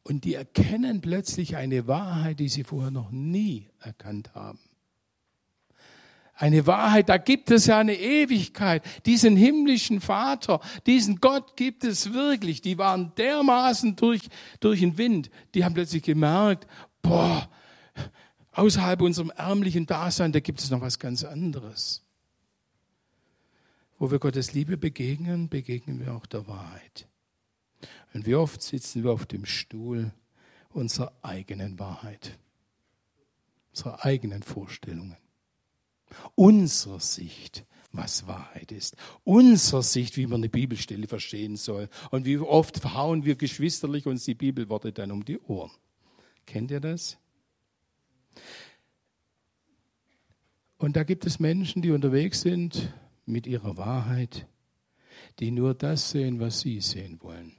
und 0.05 0.25
die 0.25 0.35
erkennen 0.35 1.01
plötzlich 1.01 1.57
eine 1.57 1.87
Wahrheit, 1.87 2.41
die 2.41 2.49
sie 2.49 2.65
vorher 2.65 2.91
noch 2.91 3.11
nie 3.11 3.69
erkannt 3.81 4.35
haben. 4.35 4.59
Eine 6.35 6.67
Wahrheit, 6.67 7.09
da 7.09 7.19
gibt 7.19 7.51
es 7.51 7.67
ja 7.67 7.79
eine 7.79 7.95
Ewigkeit. 7.95 8.83
Diesen 9.07 9.37
himmlischen 9.37 10.01
Vater, 10.01 10.61
diesen 10.87 11.21
Gott 11.21 11.57
gibt 11.57 11.85
es 11.85 12.13
wirklich. 12.13 12.63
Die 12.63 12.79
waren 12.79 13.15
dermaßen 13.17 13.95
durch, 13.95 14.23
durch 14.59 14.81
den 14.81 14.99
Wind. 14.99 15.31
Die 15.55 15.65
haben 15.65 15.75
plötzlich 15.75 16.03
gemerkt, 16.03 16.67
boah, 17.01 17.49
außerhalb 18.53 19.03
unserem 19.03 19.31
ärmlichen 19.31 19.87
Dasein, 19.87 20.33
da 20.33 20.41
gibt 20.41 20.61
es 20.61 20.71
noch 20.71 20.81
was 20.81 20.99
ganz 20.99 21.23
anderes. 21.23 22.03
Wo 23.99 24.11
wir 24.11 24.19
Gottes 24.19 24.53
Liebe 24.53 24.77
begegnen, 24.77 25.49
begegnen 25.49 26.01
wir 26.01 26.13
auch 26.13 26.27
der 26.27 26.49
Wahrheit. 26.49 27.07
Und 28.15 28.27
wie 28.27 28.35
oft 28.35 28.63
sitzen 28.63 29.05
wir 29.05 29.13
auf 29.13 29.27
dem 29.27 29.45
Stuhl 29.45 30.13
unserer 30.71 31.13
eigenen 31.23 31.79
Wahrheit, 31.79 32.39
unserer 33.71 34.05
eigenen 34.05 34.43
Vorstellungen 34.43 35.17
unserer 36.35 37.01
Sicht, 37.01 37.65
was 37.93 38.27
Wahrheit 38.27 38.73
ist, 38.73 38.97
unserer 39.25 39.83
Sicht, 39.83 40.17
wie 40.17 40.27
man 40.27 40.41
eine 40.41 40.49
Bibelstelle 40.49 41.07
verstehen 41.07 41.57
soll. 41.57 41.89
Und 42.11 42.25
wie 42.25 42.39
oft 42.39 42.79
verhauen 42.79 43.25
wir 43.25 43.37
geschwisterlich 43.37 44.07
uns 44.07 44.25
die 44.25 44.35
Bibelworte 44.35 44.93
dann 44.93 45.11
um 45.11 45.25
die 45.25 45.39
Ohren. 45.41 45.73
Kennt 46.47 46.71
ihr 46.71 46.81
das? 46.81 47.19
Und 50.79 50.97
da 50.97 51.05
gibt 51.05 51.27
es 51.27 51.39
Menschen, 51.39 51.83
die 51.83 51.91
unterwegs 51.91 52.41
sind 52.41 52.93
mit 53.25 53.47
ihrer 53.47 53.77
Wahrheit, 53.77 54.47
die 55.39 55.51
nur 55.51 55.75
das 55.75 56.11
sehen, 56.11 56.41
was 56.41 56.61
sie 56.61 56.81
sehen 56.81 57.19
wollen. 57.23 57.53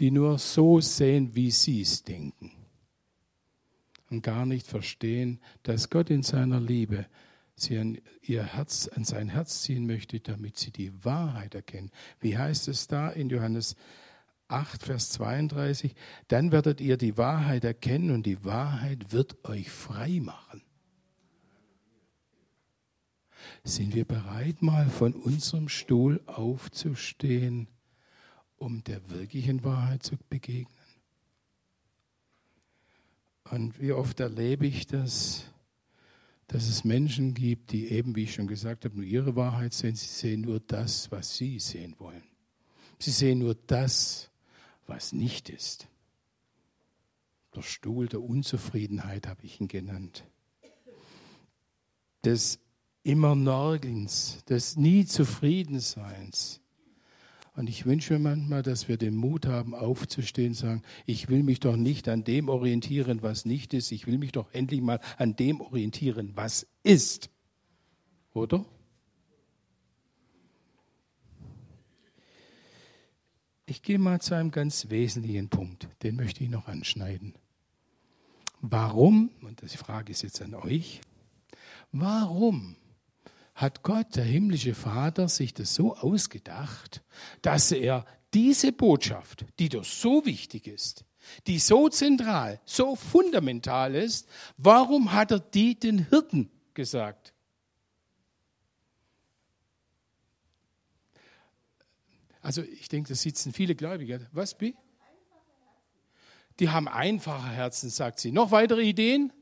Die 0.00 0.10
nur 0.10 0.38
so 0.38 0.80
sehen, 0.80 1.34
wie 1.34 1.50
sie 1.50 1.82
es 1.82 2.02
denken 2.02 2.52
und 4.10 4.22
gar 4.22 4.44
nicht 4.44 4.66
verstehen, 4.66 5.40
dass 5.62 5.88
Gott 5.88 6.10
in 6.10 6.22
seiner 6.22 6.60
Liebe 6.60 7.06
sie 7.54 7.78
an 7.78 7.98
ihr 8.22 8.42
Herz, 8.42 8.88
an 8.88 9.04
sein 9.04 9.28
Herz 9.28 9.62
ziehen 9.62 9.86
möchte, 9.86 10.20
damit 10.20 10.58
sie 10.58 10.72
die 10.72 10.92
Wahrheit 11.04 11.54
erkennen. 11.54 11.90
Wie 12.20 12.36
heißt 12.36 12.68
es 12.68 12.88
da 12.88 13.10
in 13.10 13.28
Johannes 13.28 13.76
8, 14.48 14.82
Vers 14.82 15.10
32? 15.10 15.94
Dann 16.28 16.52
werdet 16.52 16.80
ihr 16.80 16.96
die 16.96 17.16
Wahrheit 17.16 17.64
erkennen 17.64 18.10
und 18.10 18.26
die 18.26 18.44
Wahrheit 18.44 19.12
wird 19.12 19.44
euch 19.48 19.70
frei 19.70 20.20
machen. 20.20 20.62
Sind 23.62 23.94
wir 23.94 24.04
bereit, 24.04 24.60
mal 24.62 24.88
von 24.88 25.14
unserem 25.14 25.68
Stuhl 25.68 26.20
aufzustehen, 26.26 27.68
um 28.60 28.84
der 28.84 29.10
wirklichen 29.10 29.64
Wahrheit 29.64 30.04
zu 30.04 30.16
begegnen? 30.28 30.68
Und 33.50 33.80
wie 33.80 33.92
oft 33.92 34.20
erlebe 34.20 34.66
ich 34.66 34.86
das, 34.86 35.44
dass 36.46 36.68
es 36.68 36.84
Menschen 36.84 37.34
gibt, 37.34 37.72
die 37.72 37.88
eben, 37.88 38.14
wie 38.14 38.24
ich 38.24 38.34
schon 38.34 38.46
gesagt 38.46 38.84
habe, 38.84 38.96
nur 38.96 39.04
ihre 39.04 39.34
Wahrheit 39.34 39.72
sehen. 39.72 39.96
Sie 39.96 40.06
sehen 40.06 40.42
nur 40.42 40.60
das, 40.60 41.10
was 41.10 41.36
sie 41.36 41.58
sehen 41.58 41.94
wollen. 41.98 42.22
Sie 42.98 43.10
sehen 43.10 43.38
nur 43.38 43.54
das, 43.66 44.30
was 44.86 45.12
nicht 45.12 45.48
ist. 45.48 45.88
Der 47.54 47.62
Stuhl 47.62 48.08
der 48.08 48.22
Unzufriedenheit 48.22 49.26
habe 49.26 49.44
ich 49.44 49.60
ihn 49.60 49.68
genannt. 49.68 50.24
Des 52.24 52.60
immer 53.02 53.34
Nörgelns, 53.34 54.44
des 54.44 54.76
nie 54.76 55.06
Zufriedenseins. 55.06 56.59
Und 57.54 57.68
ich 57.68 57.84
wünsche 57.84 58.14
mir 58.14 58.20
manchmal, 58.20 58.62
dass 58.62 58.88
wir 58.88 58.96
den 58.96 59.14
Mut 59.16 59.46
haben, 59.46 59.74
aufzustehen 59.74 60.50
und 60.50 60.54
sagen, 60.54 60.82
ich 61.04 61.28
will 61.28 61.42
mich 61.42 61.60
doch 61.60 61.76
nicht 61.76 62.08
an 62.08 62.24
dem 62.24 62.48
orientieren, 62.48 63.22
was 63.22 63.44
nicht 63.44 63.74
ist. 63.74 63.90
Ich 63.92 64.06
will 64.06 64.18
mich 64.18 64.32
doch 64.32 64.52
endlich 64.52 64.80
mal 64.80 65.00
an 65.18 65.36
dem 65.36 65.60
orientieren, 65.60 66.32
was 66.36 66.66
ist. 66.82 67.30
Oder? 68.32 68.64
Ich 73.66 73.82
gehe 73.82 73.98
mal 73.98 74.20
zu 74.20 74.34
einem 74.34 74.50
ganz 74.50 74.88
wesentlichen 74.90 75.48
Punkt, 75.48 75.88
den 76.02 76.16
möchte 76.16 76.42
ich 76.42 76.50
noch 76.50 76.66
anschneiden. 76.66 77.34
Warum, 78.60 79.30
und 79.42 79.62
die 79.62 79.76
Frage 79.76 80.12
ist 80.12 80.22
jetzt 80.22 80.42
an 80.42 80.54
euch, 80.54 81.00
warum 81.92 82.76
hat 83.60 83.82
Gott, 83.82 84.16
der 84.16 84.24
himmlische 84.24 84.74
Vater, 84.74 85.28
sich 85.28 85.52
das 85.52 85.74
so 85.74 85.94
ausgedacht, 85.96 87.02
dass 87.42 87.72
er 87.72 88.06
diese 88.32 88.72
Botschaft, 88.72 89.44
die 89.58 89.68
doch 89.68 89.84
so 89.84 90.24
wichtig 90.24 90.66
ist, 90.66 91.04
die 91.46 91.58
so 91.58 91.88
zentral, 91.88 92.60
so 92.64 92.96
fundamental 92.96 93.94
ist, 93.94 94.28
warum 94.56 95.12
hat 95.12 95.30
er 95.30 95.40
die 95.40 95.78
den 95.78 96.08
Hirten 96.08 96.50
gesagt? 96.74 97.34
Also 102.40 102.62
ich 102.62 102.88
denke, 102.88 103.10
da 103.10 103.14
sitzen 103.14 103.52
viele 103.52 103.74
Gläubige. 103.74 104.26
Was, 104.32 104.56
Bi? 104.56 104.74
Die 106.58 106.70
haben 106.70 106.88
einfache 106.88 107.50
Herzen, 107.50 107.90
sagt 107.90 108.20
sie. 108.20 108.32
Noch 108.32 108.50
weitere 108.50 108.82
Ideen? 108.82 109.32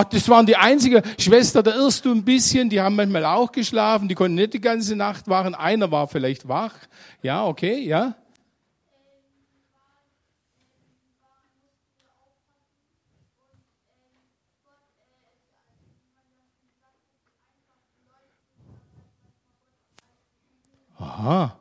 Ach, 0.00 0.04
das 0.04 0.28
waren 0.28 0.46
die 0.46 0.54
einzige 0.54 1.02
Schwester, 1.18 1.60
da 1.60 1.74
irrst 1.74 2.04
du 2.04 2.12
ein 2.12 2.24
bisschen, 2.24 2.70
die 2.70 2.80
haben 2.80 2.94
manchmal 2.94 3.24
auch 3.24 3.50
geschlafen, 3.50 4.06
die 4.06 4.14
konnten 4.14 4.36
nicht 4.36 4.54
die 4.54 4.60
ganze 4.60 4.94
Nacht 4.94 5.26
wachen, 5.26 5.56
einer 5.56 5.90
war 5.90 6.06
vielleicht 6.06 6.46
wach. 6.46 6.72
Ja, 7.20 7.44
okay, 7.44 7.80
ja. 7.80 8.14
Aha. 20.96 21.58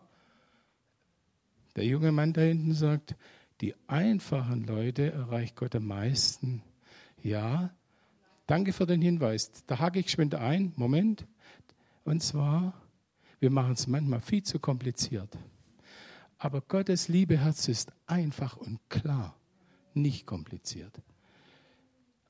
Der 1.75 1.85
junge 1.85 2.11
Mann 2.11 2.33
da 2.33 2.41
hinten 2.41 2.75
sagt, 2.75 3.15
die 3.61 3.73
einfachen 3.87 4.67
Leute 4.67 5.11
erreicht 5.11 5.55
Gott 5.55 5.75
am 5.75 5.87
meisten. 5.87 6.61
Ja, 7.23 7.71
Danke 8.47 8.71
für 8.71 8.85
den 8.85 9.01
Hinweis. 9.01 9.51
Da 9.67 9.77
hake 9.79 9.99
ich 9.99 10.05
geschwind 10.05 10.33
ein. 10.33 10.73
Moment. 10.77 11.27
Und 12.05 12.23
zwar, 12.23 12.73
wir 13.39 13.51
machen 13.51 13.73
es 13.73 13.87
manchmal 13.87 14.21
viel 14.21 14.41
zu 14.41 14.57
kompliziert. 14.59 15.37
Aber 16.37 16.61
Gottes 16.61 17.09
Liebeherz 17.09 17.67
ist 17.67 17.91
einfach 18.05 18.55
und 18.57 18.79
klar. 18.89 19.35
nicht 19.93 20.25
kompliziert. 20.25 20.93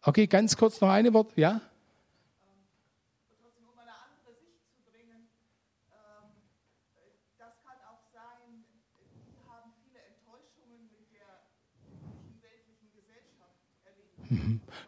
Okay, 0.01 0.25
ganz 0.25 0.56
kurz 0.58 0.82
noch 0.82 0.89
eine 0.89 1.13
Wort, 1.13 1.38
ja? 1.38 1.62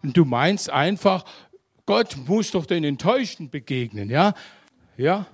Und 0.01 0.15
du 0.15 0.25
meinst 0.25 0.69
einfach, 0.69 1.25
Gott 1.85 2.17
muss 2.27 2.51
doch 2.51 2.65
den 2.65 2.83
Enttäuschten 2.83 3.49
begegnen, 3.49 4.09
ja? 4.09 4.33
Ja? 4.97 5.25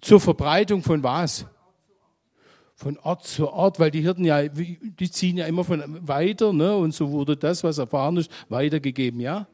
Zur 0.00 0.20
Verbreitung 0.20 0.82
von 0.82 1.02
was? 1.02 1.46
Von 2.76 2.98
Ort 2.98 3.26
zu 3.26 3.50
Ort, 3.50 3.78
weil 3.80 3.90
die 3.90 4.00
Hirten 4.00 4.24
ja, 4.24 4.46
die 4.46 5.10
ziehen 5.10 5.36
ja 5.36 5.46
immer 5.46 5.64
von 5.64 6.06
weiter, 6.06 6.52
ne? 6.52 6.76
Und 6.76 6.92
so 6.94 7.10
wurde 7.10 7.36
das, 7.36 7.64
was 7.64 7.78
erfahren 7.78 8.16
ist, 8.16 8.30
weitergegeben, 8.48 9.20
ja? 9.20 9.46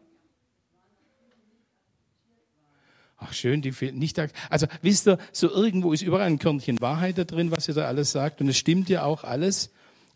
Ach 3.16 3.32
schön, 3.34 3.60
die 3.60 3.72
nicht. 3.92 4.18
Also 4.48 4.66
wisst 4.80 5.06
ihr, 5.06 5.18
so 5.30 5.50
irgendwo 5.50 5.92
ist 5.92 6.02
überall 6.02 6.26
ein 6.26 6.38
Körnchen 6.38 6.80
Wahrheit 6.80 7.18
da 7.18 7.24
drin, 7.24 7.50
was 7.50 7.68
ihr 7.68 7.74
da 7.74 7.84
alles 7.86 8.12
sagt. 8.12 8.40
Und 8.40 8.48
es 8.48 8.56
stimmt 8.56 8.88
ja 8.88 9.04
auch 9.04 9.24
alles. 9.24 9.70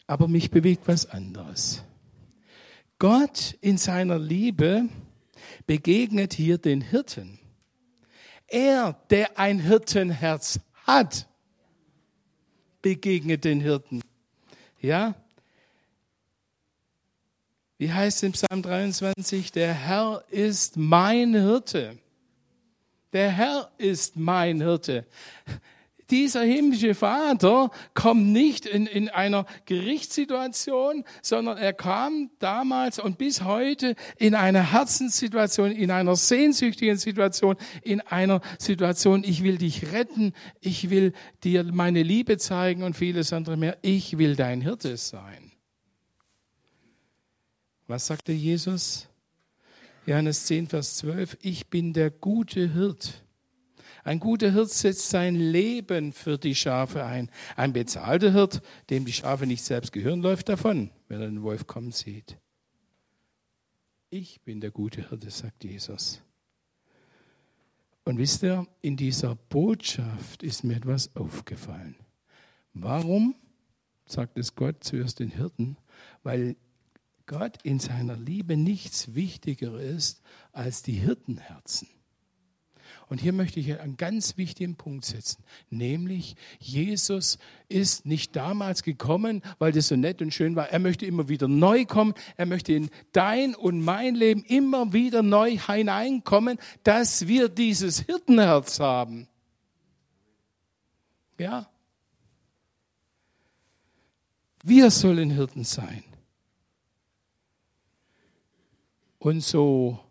Aber 0.07 0.27
mich 0.27 0.51
bewegt 0.51 0.89
was 0.89 1.09
anderes. 1.11 1.83
Gott 3.05 3.55
in 3.61 3.77
seiner 3.77 4.19
Liebe 4.19 4.89
begegnet 5.67 6.33
hier 6.33 6.57
den 6.57 6.81
Hirten. 6.81 7.39
Er, 8.47 8.99
der 9.11 9.39
ein 9.39 9.59
Hirtenherz 9.59 10.59
hat, 10.87 11.29
begegnet 12.81 13.45
den 13.45 13.61
Hirten. 13.61 14.01
Ja? 14.81 15.15
Wie 17.77 17.93
heißt 17.93 18.23
im 18.23 18.33
Psalm 18.33 18.63
23? 18.63 19.53
Der 19.53 19.75
Herr 19.75 20.25
ist 20.31 20.79
mein 20.79 21.35
Hirte. 21.35 21.99
Der 23.13 23.31
Herr 23.31 23.71
ist 23.77 24.17
mein 24.17 24.63
Hirte 24.63 25.07
dieser 26.11 26.43
himmlische 26.43 26.95
Vater 26.95 27.71
kommt 27.95 28.27
nicht 28.27 28.67
in, 28.67 28.87
in 28.87 29.09
einer 29.09 29.47
Gerichtssituation, 29.67 31.05
sondern 31.23 31.59
er 31.59 31.73
kam 31.73 32.31
damals 32.39 32.99
und 32.99 33.19
bis 33.19 33.43
heute 33.43 33.95
in 34.17 34.35
einer 34.35 34.73
Herzenssituation, 34.73 35.73
in 35.73 35.91
einer 35.91 36.17
sehnsüchtigen 36.17 36.97
Situation, 36.97 37.57
in 37.83 38.01
einer 38.01 38.41
Situation, 38.59 39.25
ich 39.25 39.43
will 39.43 39.59
dich 39.59 39.93
retten, 39.93 40.33
ich 40.61 40.91
will 40.91 41.13
dir 41.43 41.65
meine 41.65 42.03
Liebe 42.03 42.39
zeigen 42.39 42.83
und 42.83 42.97
vieles 42.97 43.33
andere 43.33 43.57
mehr. 43.57 43.79
Ich 43.83 44.19
will 44.19 44.37
dein 44.37 44.61
Hirte 44.61 44.97
sein. 44.97 45.53
Was 47.87 48.07
sagte 48.07 48.33
Jesus? 48.33 49.09
Johannes 50.07 50.47
10, 50.47 50.69
Vers 50.69 50.97
12. 50.97 51.39
Ich 51.43 51.69
bin 51.69 51.93
der 51.93 52.11
gute 52.11 52.73
Hirt. 52.73 53.24
Ein 54.05 54.21
guter 54.21 54.53
Hirt 54.53 54.71
setzt 54.71 55.09
sein 55.09 55.35
Leben 55.35 56.13
für 56.13 56.37
die 56.39 56.55
Schafe 56.55 57.05
ein. 57.05 57.31
Ein 57.57 57.73
bezahlter 57.73 58.33
Hirt, 58.33 58.63
dem 58.91 59.07
die 59.07 59.13
Schafe 59.13 59.47
nicht 59.47 59.65
selbst 59.65 59.93
gehören, 59.93 60.21
läuft 60.21 60.51
davon, 60.51 60.91
wenn 61.09 61.21
er 61.23 61.29
den 61.29 61.43
Wolf 61.43 61.67
kommen 61.67 61.91
sieht. 61.91 62.37
Ich 64.11 64.43
bin 64.43 64.61
der 64.61 64.71
gute 64.71 65.09
Hirte, 65.09 65.31
sagt 65.31 65.65
Jesus. 65.65 66.23
Und 68.05 68.19
wisst 68.19 68.43
ihr, 68.43 68.67
in 68.83 68.97
dieser 68.97 69.35
Botschaft 69.35 70.43
ist 70.43 70.63
mir 70.63 70.77
etwas 70.77 71.17
aufgefallen. 71.17 71.97
Warum 72.75 73.35
sagt 74.05 74.37
es 74.37 74.55
Gott 74.55 74.85
zuerst 74.85 75.21
den 75.21 75.31
Hirten? 75.31 75.79
Weil 76.23 76.57
Gott 77.25 77.63
in 77.63 77.81
seiner 77.81 78.17
Liebe 78.17 78.59
nichts 78.59 79.15
wichtiger 79.15 79.81
ist 79.81 80.21
als 80.53 80.83
die 80.83 80.93
Hirtenherzen. 80.93 81.89
Und 83.09 83.21
hier 83.21 83.33
möchte 83.33 83.61
ich 83.61 83.81
einen 83.81 83.97
ganz 83.97 84.37
wichtigen 84.37 84.77
Punkt 84.77 85.05
setzen, 85.05 85.43
nämlich 85.71 86.37
Jesus 86.59 87.39
ist 87.69 88.07
nicht 88.07 88.37
damals 88.37 88.83
gekommen, 88.83 89.43
weil 89.59 89.73
das 89.73 89.89
so 89.89 89.97
nett 89.97 90.23
und 90.23 90.33
schön 90.33 90.57
war. 90.57 90.69
Er 90.71 90.79
möchte 90.79 91.07
immer 91.07 91.29
wieder 91.29 91.49
neu 91.49 91.85
kommen. 91.85 92.15
Er 92.37 92.47
möchte 92.47 92.73
in 92.73 92.91
dein 93.13 93.55
und 93.55 93.81
mein 93.81 94.15
Leben 94.15 94.45
immer 94.45 94.93
wieder 94.93 95.23
neu 95.23 95.59
hineinkommen, 95.59 96.59
dass 96.83 97.27
wir 97.27 97.49
dieses 97.49 98.01
Hirtenherz 98.01 98.81
haben. 98.81 99.29
Ja. 101.39 101.69
Wir 104.63 104.91
sollen 104.91 105.31
Hirten 105.31 105.65
sein. 105.65 106.05
Und 109.19 109.41
so 109.41 110.04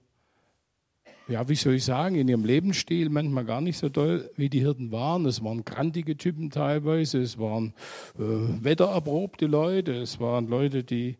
ja, 1.27 1.47
wie 1.47 1.55
soll 1.55 1.75
ich 1.75 1.85
sagen, 1.85 2.15
in 2.15 2.27
ihrem 2.27 2.43
Lebensstil 2.43 3.09
manchmal 3.09 3.45
gar 3.45 3.61
nicht 3.61 3.77
so 3.77 3.87
toll, 3.87 4.29
wie 4.35 4.49
die 4.49 4.59
Hirten 4.59 4.91
waren. 4.91 5.25
Es 5.25 5.43
waren 5.43 5.63
grantige 5.63 6.17
Typen 6.17 6.49
teilweise, 6.49 7.21
es 7.21 7.37
waren 7.37 7.73
äh, 8.17 8.21
wettererprobte 8.63 9.45
Leute, 9.45 9.93
es 9.93 10.19
waren 10.19 10.47
Leute, 10.47 10.83
die, 10.83 11.17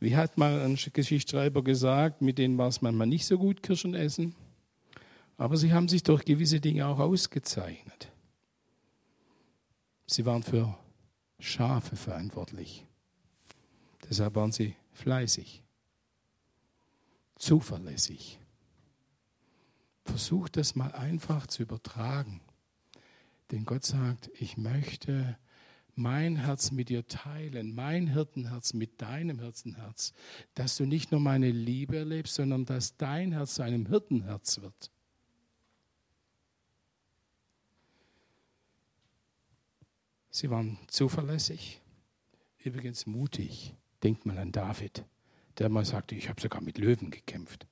wie 0.00 0.16
hat 0.16 0.38
mal 0.38 0.60
ein 0.62 0.76
Geschichtsschreiber 0.76 1.62
gesagt, 1.62 2.22
mit 2.22 2.38
denen 2.38 2.56
war 2.56 2.68
es 2.68 2.80
manchmal 2.80 3.06
nicht 3.06 3.26
so 3.26 3.36
gut 3.36 3.62
Kirschen 3.62 3.94
essen. 3.94 4.34
Aber 5.36 5.56
sie 5.56 5.72
haben 5.72 5.88
sich 5.88 6.02
durch 6.02 6.24
gewisse 6.24 6.60
Dinge 6.60 6.86
auch 6.86 6.98
ausgezeichnet. 6.98 8.10
Sie 10.06 10.24
waren 10.24 10.42
für 10.42 10.76
Schafe 11.38 11.96
verantwortlich. 11.96 12.86
Deshalb 14.08 14.34
waren 14.34 14.52
sie 14.52 14.76
fleißig, 14.92 15.62
zuverlässig 17.36 18.38
Versuch 20.04 20.48
das 20.48 20.74
mal 20.74 20.92
einfach 20.92 21.46
zu 21.46 21.62
übertragen. 21.62 22.40
Denn 23.50 23.64
Gott 23.64 23.84
sagt, 23.84 24.30
ich 24.34 24.56
möchte 24.56 25.36
mein 25.94 26.36
Herz 26.36 26.70
mit 26.70 26.88
dir 26.88 27.06
teilen, 27.06 27.74
mein 27.74 28.06
Hirtenherz 28.06 28.72
mit 28.72 29.02
deinem 29.02 29.40
Hirtenherz, 29.40 30.14
dass 30.54 30.76
du 30.76 30.86
nicht 30.86 31.12
nur 31.12 31.20
meine 31.20 31.50
Liebe 31.50 31.98
erlebst, 31.98 32.34
sondern 32.34 32.64
dass 32.64 32.96
dein 32.96 33.32
Herz 33.32 33.54
zu 33.54 33.62
einem 33.62 33.86
Hirtenherz 33.86 34.60
wird. 34.60 34.90
Sie 40.30 40.48
waren 40.48 40.78
zuverlässig, 40.86 41.82
übrigens 42.58 43.04
mutig. 43.04 43.74
Denkt 44.02 44.24
mal 44.24 44.38
an 44.38 44.50
David, 44.50 45.04
der 45.58 45.68
mal 45.68 45.84
sagte, 45.84 46.14
ich 46.14 46.30
habe 46.30 46.40
sogar 46.40 46.62
mit 46.62 46.78
Löwen 46.78 47.10
gekämpft. 47.10 47.66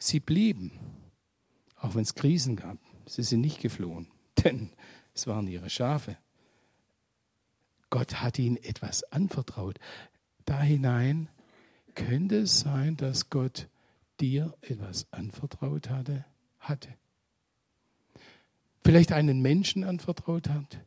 Sie 0.00 0.18
blieben, 0.18 0.72
auch 1.76 1.94
wenn 1.94 2.02
es 2.02 2.14
Krisen 2.14 2.56
gab. 2.56 2.78
Sie 3.06 3.22
sind 3.22 3.42
nicht 3.42 3.60
geflohen, 3.60 4.08
denn 4.44 4.70
es 5.14 5.26
waren 5.26 5.46
ihre 5.46 5.70
Schafe. 5.70 6.16
Gott 7.90 8.20
hat 8.22 8.38
ihnen 8.38 8.56
etwas 8.56 9.04
anvertraut. 9.12 9.78
Da 10.46 10.62
hinein 10.62 11.28
könnte 11.94 12.38
es 12.38 12.60
sein, 12.60 12.96
dass 12.96 13.28
Gott 13.28 13.68
dir 14.20 14.54
etwas 14.62 15.06
anvertraut 15.12 15.90
hatte, 15.90 16.24
hatte. 16.60 16.88
Vielleicht 18.82 19.12
einen 19.12 19.42
Menschen 19.42 19.84
anvertraut 19.84 20.48
hat, 20.48 20.80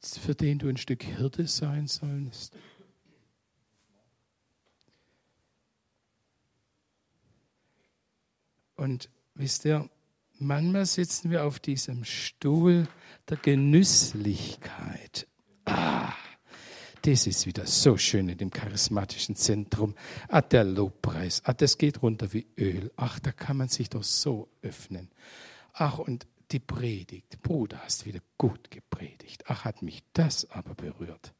für 0.00 0.34
den 0.34 0.58
du 0.58 0.68
ein 0.68 0.76
Stück 0.76 1.02
Hirte 1.02 1.46
sein 1.46 1.86
sollst. 1.86 2.56
Und 8.78 9.10
wisst 9.34 9.64
ihr, 9.64 9.90
manchmal 10.38 10.86
sitzen 10.86 11.32
wir 11.32 11.44
auf 11.44 11.58
diesem 11.58 12.04
Stuhl 12.04 12.86
der 13.28 13.36
Genüsslichkeit. 13.36 15.26
Ah, 15.64 16.12
das 17.02 17.26
ist 17.26 17.44
wieder 17.44 17.66
so 17.66 17.96
schön 17.96 18.28
in 18.28 18.38
dem 18.38 18.50
charismatischen 18.50 19.34
Zentrum. 19.34 19.96
Ah, 20.28 20.42
der 20.42 20.62
Lobpreis. 20.62 21.42
Ah, 21.44 21.54
das 21.54 21.76
geht 21.76 22.02
runter 22.02 22.32
wie 22.32 22.46
Öl. 22.56 22.92
Ach, 22.94 23.18
da 23.18 23.32
kann 23.32 23.56
man 23.56 23.66
sich 23.66 23.90
doch 23.90 24.04
so 24.04 24.48
öffnen. 24.62 25.10
Ach, 25.72 25.98
und 25.98 26.28
die 26.52 26.60
Predigt. 26.60 27.42
Bruder, 27.42 27.80
hast 27.82 28.06
wieder 28.06 28.20
gut 28.38 28.70
gepredigt. 28.70 29.42
Ach, 29.48 29.64
hat 29.64 29.82
mich 29.82 30.04
das 30.12 30.48
aber 30.52 30.76
berührt. 30.76 31.34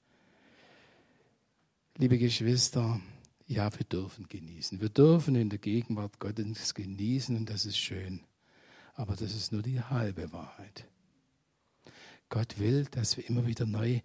Liebe 1.97 2.19
Geschwister, 2.19 3.01
ja, 3.49 3.73
wir 3.73 3.85
dürfen 3.85 4.29
genießen. 4.29 4.81
Wir 4.81 4.91
dürfen 4.91 5.35
in 5.35 5.49
der 5.49 5.59
Gegenwart 5.59 6.21
Gottes 6.21 6.75
genießen 6.75 7.35
und 7.35 7.49
das 7.49 7.65
ist 7.65 7.79
schön. 7.79 8.21
Aber 8.95 9.17
das 9.17 9.35
ist 9.35 9.53
nur 9.53 9.63
die 9.63 9.81
halbe 9.81 10.31
Wahrheit. 10.33 10.85
Gott 12.29 12.59
will, 12.59 12.87
dass 12.91 13.17
wir 13.17 13.27
immer 13.27 13.47
wieder 13.47 13.65
neu 13.65 14.01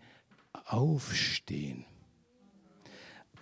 aufstehen. 0.66 1.86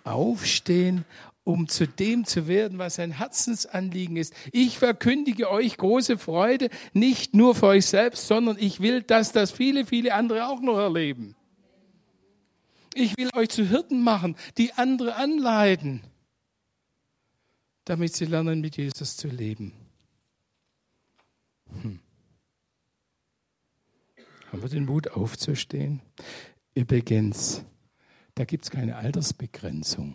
Aufstehen, 0.02 1.04
um 1.44 1.68
zu 1.68 1.86
dem 1.86 2.24
zu 2.24 2.48
werden, 2.48 2.78
was 2.78 2.98
ein 2.98 3.12
Herzensanliegen 3.12 4.16
ist. 4.16 4.34
Ich 4.50 4.78
verkündige 4.78 5.50
euch 5.50 5.76
große 5.76 6.18
Freude, 6.18 6.68
nicht 6.92 7.32
nur 7.32 7.54
für 7.54 7.66
euch 7.66 7.86
selbst, 7.86 8.26
sondern 8.26 8.56
ich 8.58 8.80
will, 8.80 9.02
dass 9.02 9.30
das 9.30 9.52
viele, 9.52 9.86
viele 9.86 10.14
andere 10.14 10.48
auch 10.48 10.60
noch 10.60 10.78
erleben. 10.78 11.36
Ich 12.94 13.16
will 13.16 13.30
euch 13.34 13.48
zu 13.48 13.64
Hirten 13.64 14.02
machen, 14.02 14.36
die 14.58 14.72
andere 14.74 15.16
anleiten, 15.16 16.02
damit 17.84 18.14
sie 18.14 18.26
lernen, 18.26 18.60
mit 18.60 18.76
Jesus 18.76 19.16
zu 19.16 19.28
leben. 19.28 19.72
Hm. 21.80 22.00
Haben 24.50 24.62
wir 24.62 24.68
den 24.68 24.84
Mut 24.84 25.08
aufzustehen? 25.08 26.02
Übrigens, 26.74 27.64
da 28.34 28.44
gibt 28.44 28.64
es 28.64 28.70
keine 28.70 28.96
Altersbegrenzung. 28.96 30.14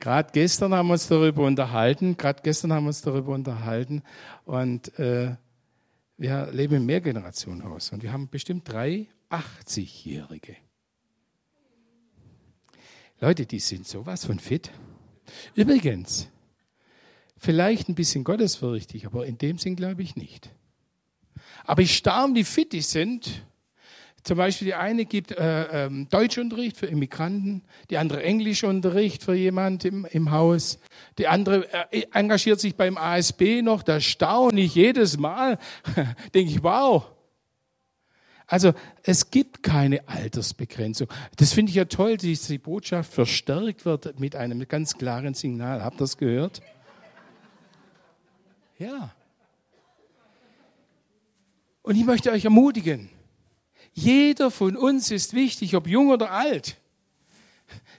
Gerade 0.00 0.30
gestern 0.32 0.74
haben 0.74 0.88
wir 0.88 0.94
uns 0.94 1.08
darüber 1.08 1.46
unterhalten, 1.46 2.16
gerade 2.16 2.42
gestern 2.42 2.72
haben 2.72 2.84
wir 2.84 2.88
uns 2.88 3.00
darüber 3.00 3.32
unterhalten 3.32 4.02
und 4.44 4.98
äh, 4.98 5.36
wir 6.16 6.50
leben 6.52 6.76
im 6.76 6.86
Mehrgenerationenhaus 6.86 7.92
und 7.92 8.02
wir 8.02 8.12
haben 8.12 8.28
bestimmt 8.28 8.68
drei 8.68 9.08
80-Jährige. 9.30 10.56
Leute, 13.20 13.46
die 13.46 13.58
sind 13.58 13.86
sowas 13.86 14.24
von 14.24 14.38
fit. 14.38 14.70
Übrigens, 15.54 16.28
vielleicht 17.36 17.88
ein 17.88 17.94
bisschen 17.94 18.24
gottesfürchtig, 18.24 19.06
aber 19.06 19.26
in 19.26 19.38
dem 19.38 19.58
Sinn 19.58 19.76
glaube 19.76 20.02
ich 20.02 20.16
nicht. 20.16 20.50
Aber 21.64 21.82
ich 21.82 22.02
fit 22.44 22.72
die 22.72 22.82
sind 22.82 23.46
zum 24.24 24.38
Beispiel 24.38 24.66
die 24.66 24.74
eine 24.74 25.04
gibt 25.04 25.32
äh, 25.32 25.84
ähm, 25.84 26.08
Deutschunterricht 26.08 26.78
für 26.78 26.86
Immigranten, 26.86 27.62
die 27.90 27.98
andere 27.98 28.22
Englischunterricht 28.22 29.22
für 29.22 29.34
jemand 29.34 29.84
im, 29.84 30.06
im 30.06 30.30
Haus, 30.30 30.78
die 31.18 31.28
andere 31.28 31.68
äh, 31.92 32.06
engagiert 32.12 32.58
sich 32.58 32.74
beim 32.74 32.96
ASB 32.96 33.60
noch. 33.60 33.82
Da 33.82 34.00
staune 34.00 34.62
ich 34.62 34.74
jedes 34.74 35.18
Mal, 35.18 35.58
denke 36.34 36.50
ich, 36.50 36.62
wow. 36.62 37.10
Also 38.46 38.72
es 39.02 39.30
gibt 39.30 39.62
keine 39.62 40.08
Altersbegrenzung. 40.08 41.08
Das 41.36 41.52
finde 41.52 41.70
ich 41.70 41.76
ja 41.76 41.84
toll, 41.84 42.16
dass 42.16 42.46
die 42.46 42.58
Botschaft 42.58 43.12
verstärkt 43.12 43.84
wird 43.84 44.18
mit 44.18 44.36
einem 44.36 44.66
ganz 44.66 44.96
klaren 44.96 45.34
Signal. 45.34 45.84
Habt 45.84 45.96
ihr 45.96 45.98
das 45.98 46.16
gehört? 46.16 46.62
Ja. 48.78 49.14
Und 51.82 51.96
ich 51.96 52.04
möchte 52.06 52.32
euch 52.32 52.44
ermutigen, 52.44 53.10
jeder 53.94 54.50
von 54.50 54.76
uns 54.76 55.10
ist 55.10 55.34
wichtig, 55.34 55.76
ob 55.76 55.86
jung 55.86 56.10
oder 56.10 56.32
alt. 56.32 56.76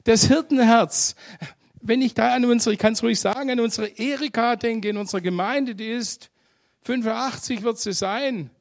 Das 0.04 0.28
Hirtenherz, 0.28 1.16
wenn 1.82 2.02
ich 2.02 2.14
da 2.14 2.34
an 2.34 2.46
unsere, 2.46 2.74
ich 2.74 2.80
kann 2.80 2.94
es 2.94 3.02
ruhig 3.02 3.20
sagen, 3.20 3.50
an 3.50 3.60
unsere 3.60 3.88
Erika 3.88 4.56
denke, 4.56 4.90
in 4.90 4.98
unserer 4.98 5.22
Gemeinde, 5.22 5.74
die 5.74 5.90
ist 5.90 6.30
85 6.84 7.64
wird 7.64 7.80
sie 7.80 7.94
sein, 7.94 8.52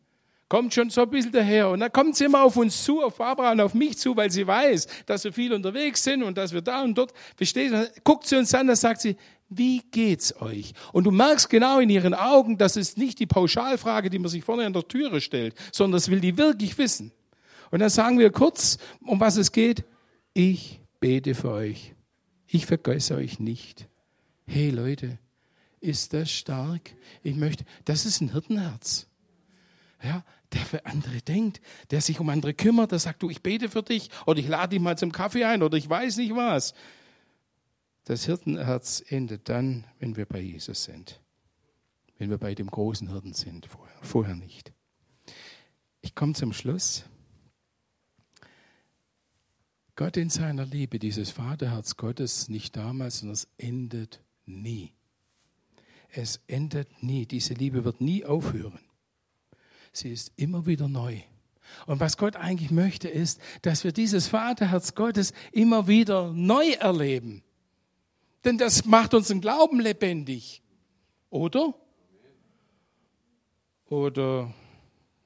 kommt 0.48 0.72
schon 0.72 0.88
so 0.88 1.02
ein 1.02 1.10
bisschen 1.10 1.32
daher. 1.32 1.70
Und 1.70 1.80
dann 1.80 1.92
kommt 1.92 2.16
sie 2.16 2.24
immer 2.24 2.42
auf 2.42 2.56
uns 2.56 2.84
zu, 2.84 3.02
auf 3.02 3.16
Barbara 3.16 3.52
und 3.52 3.60
auf 3.60 3.74
mich 3.74 3.98
zu, 3.98 4.16
weil 4.16 4.30
sie 4.30 4.46
weiß, 4.46 4.86
dass 5.04 5.24
wir 5.24 5.32
viel 5.32 5.52
unterwegs 5.52 6.02
sind 6.02 6.22
und 6.22 6.38
dass 6.38 6.52
wir 6.52 6.62
da 6.62 6.82
und 6.82 6.96
dort, 6.96 7.12
versteht, 7.36 7.72
guckt 8.04 8.26
sie 8.26 8.36
uns 8.36 8.54
an, 8.54 8.68
dann 8.68 8.76
sagt 8.76 9.00
sie, 9.00 9.16
wie 9.48 9.82
geht's 9.90 10.40
euch? 10.40 10.72
Und 10.92 11.04
du 11.04 11.10
merkst 11.10 11.50
genau 11.50 11.80
in 11.80 11.90
ihren 11.90 12.14
Augen, 12.14 12.56
das 12.56 12.76
ist 12.76 12.96
nicht 12.96 13.18
die 13.18 13.26
Pauschalfrage, 13.26 14.10
die 14.10 14.18
man 14.18 14.28
sich 14.28 14.44
vorne 14.44 14.64
an 14.64 14.72
der 14.72 14.88
Türe 14.88 15.20
stellt, 15.20 15.54
sondern 15.72 15.98
das 15.98 16.10
will 16.10 16.20
die 16.20 16.38
wirklich 16.38 16.78
wissen. 16.78 17.12
Und 17.70 17.80
dann 17.80 17.90
sagen 17.90 18.18
wir 18.18 18.30
kurz, 18.30 18.78
um 19.00 19.20
was 19.20 19.36
es 19.36 19.52
geht. 19.52 19.84
Ich 20.32 20.80
bete 21.00 21.34
für 21.34 21.50
euch. 21.50 21.94
Ich 22.46 22.66
vergesse 22.66 23.16
euch 23.16 23.38
nicht. 23.38 23.88
Hey 24.46 24.70
Leute, 24.70 25.18
ist 25.80 26.12
das 26.12 26.30
stark? 26.30 26.94
Ich 27.22 27.36
möchte, 27.36 27.64
das 27.84 28.06
ist 28.06 28.20
ein 28.20 28.32
Hirtenherz. 28.32 29.06
Ja, 30.02 30.24
der 30.52 30.60
für 30.60 30.86
andere 30.86 31.22
denkt, 31.22 31.60
der 31.90 32.00
sich 32.00 32.20
um 32.20 32.28
andere 32.28 32.54
kümmert, 32.54 32.92
der 32.92 32.98
sagt, 32.98 33.22
du, 33.22 33.30
ich 33.30 33.42
bete 33.42 33.68
für 33.68 33.82
dich 33.82 34.10
oder 34.26 34.38
ich 34.38 34.48
lade 34.48 34.70
dich 34.70 34.80
mal 34.80 34.98
zum 34.98 35.12
Kaffee 35.12 35.44
ein 35.44 35.62
oder 35.62 35.76
ich 35.76 35.88
weiß 35.88 36.18
nicht 36.18 36.34
was. 36.34 36.74
Das 38.04 38.26
Hirtenherz 38.26 39.02
endet 39.06 39.48
dann, 39.48 39.86
wenn 39.98 40.16
wir 40.16 40.26
bei 40.26 40.40
Jesus 40.40 40.84
sind. 40.84 41.20
Wenn 42.18 42.30
wir 42.30 42.38
bei 42.38 42.54
dem 42.54 42.70
großen 42.70 43.10
Hirten 43.10 43.32
sind, 43.32 43.66
vorher, 43.66 43.96
vorher 44.02 44.36
nicht. 44.36 44.72
Ich 46.02 46.14
komme 46.14 46.34
zum 46.34 46.52
Schluss. 46.52 47.04
Gott 49.96 50.16
in 50.16 50.28
seiner 50.28 50.66
Liebe, 50.66 50.98
dieses 50.98 51.30
Vaterherz 51.30 51.96
Gottes, 51.96 52.48
nicht 52.48 52.76
damals, 52.76 53.18
sondern 53.20 53.34
es 53.34 53.48
endet 53.58 54.20
nie. 54.44 54.92
Es 56.10 56.40
endet 56.48 57.02
nie. 57.02 57.26
Diese 57.26 57.54
Liebe 57.54 57.84
wird 57.84 58.00
nie 58.00 58.24
aufhören. 58.24 58.80
Sie 59.92 60.10
ist 60.10 60.32
immer 60.36 60.66
wieder 60.66 60.88
neu. 60.88 61.20
Und 61.86 62.00
was 62.00 62.16
Gott 62.16 62.36
eigentlich 62.36 62.70
möchte, 62.70 63.08
ist, 63.08 63.40
dass 63.62 63.84
wir 63.84 63.92
dieses 63.92 64.26
Vaterherz 64.26 64.94
Gottes 64.94 65.32
immer 65.52 65.86
wieder 65.86 66.32
neu 66.32 66.70
erleben. 66.72 67.42
Denn 68.44 68.58
das 68.58 68.84
macht 68.84 69.14
unseren 69.14 69.40
Glauben 69.40 69.80
lebendig. 69.80 70.62
Oder? 71.30 71.74
Oder 73.88 74.52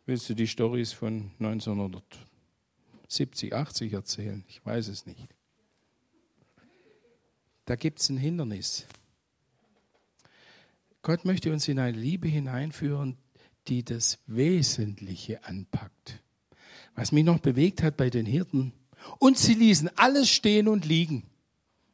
willst 0.07 0.29
du 0.29 0.35
die 0.35 0.47
Stories 0.47 0.93
von 0.93 1.31
1900? 1.39 2.28
70, 3.09 3.55
80 3.55 3.93
erzählen. 3.93 4.45
Ich 4.49 4.65
weiß 4.65 4.89
es 4.89 5.07
nicht. 5.07 5.29
Da 7.65 7.77
gibt 7.77 8.01
es 8.01 8.09
ein 8.09 8.17
Hindernis. 8.17 8.87
Gott 11.03 11.25
möchte 11.25 11.53
uns 11.53 11.69
in 11.69 11.79
eine 11.79 11.97
Liebe 11.97 12.29
hineinführen, 12.29 13.17
die 13.67 13.85
das 13.85 14.19
Wesentliche 14.27 15.45
anpackt. 15.45 16.23
Was 16.95 17.13
mich 17.13 17.25
noch 17.25 17.39
bewegt 17.39 17.83
hat 17.83 17.97
bei 17.97 18.11
den 18.11 18.27
Hirten. 18.27 18.73
Und 19.19 19.39
sie 19.39 19.55
ließen 19.55 19.91
alles 19.97 20.29
stehen 20.29 20.69
und 20.69 20.85
liegen. 20.85 21.29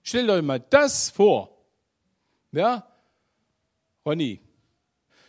Stellt 0.03 0.31
euch 0.31 0.43
mal 0.43 0.61
das 0.61 1.11
vor. 1.11 1.57
Ja? 2.53 2.87
Ronny, 4.05 4.41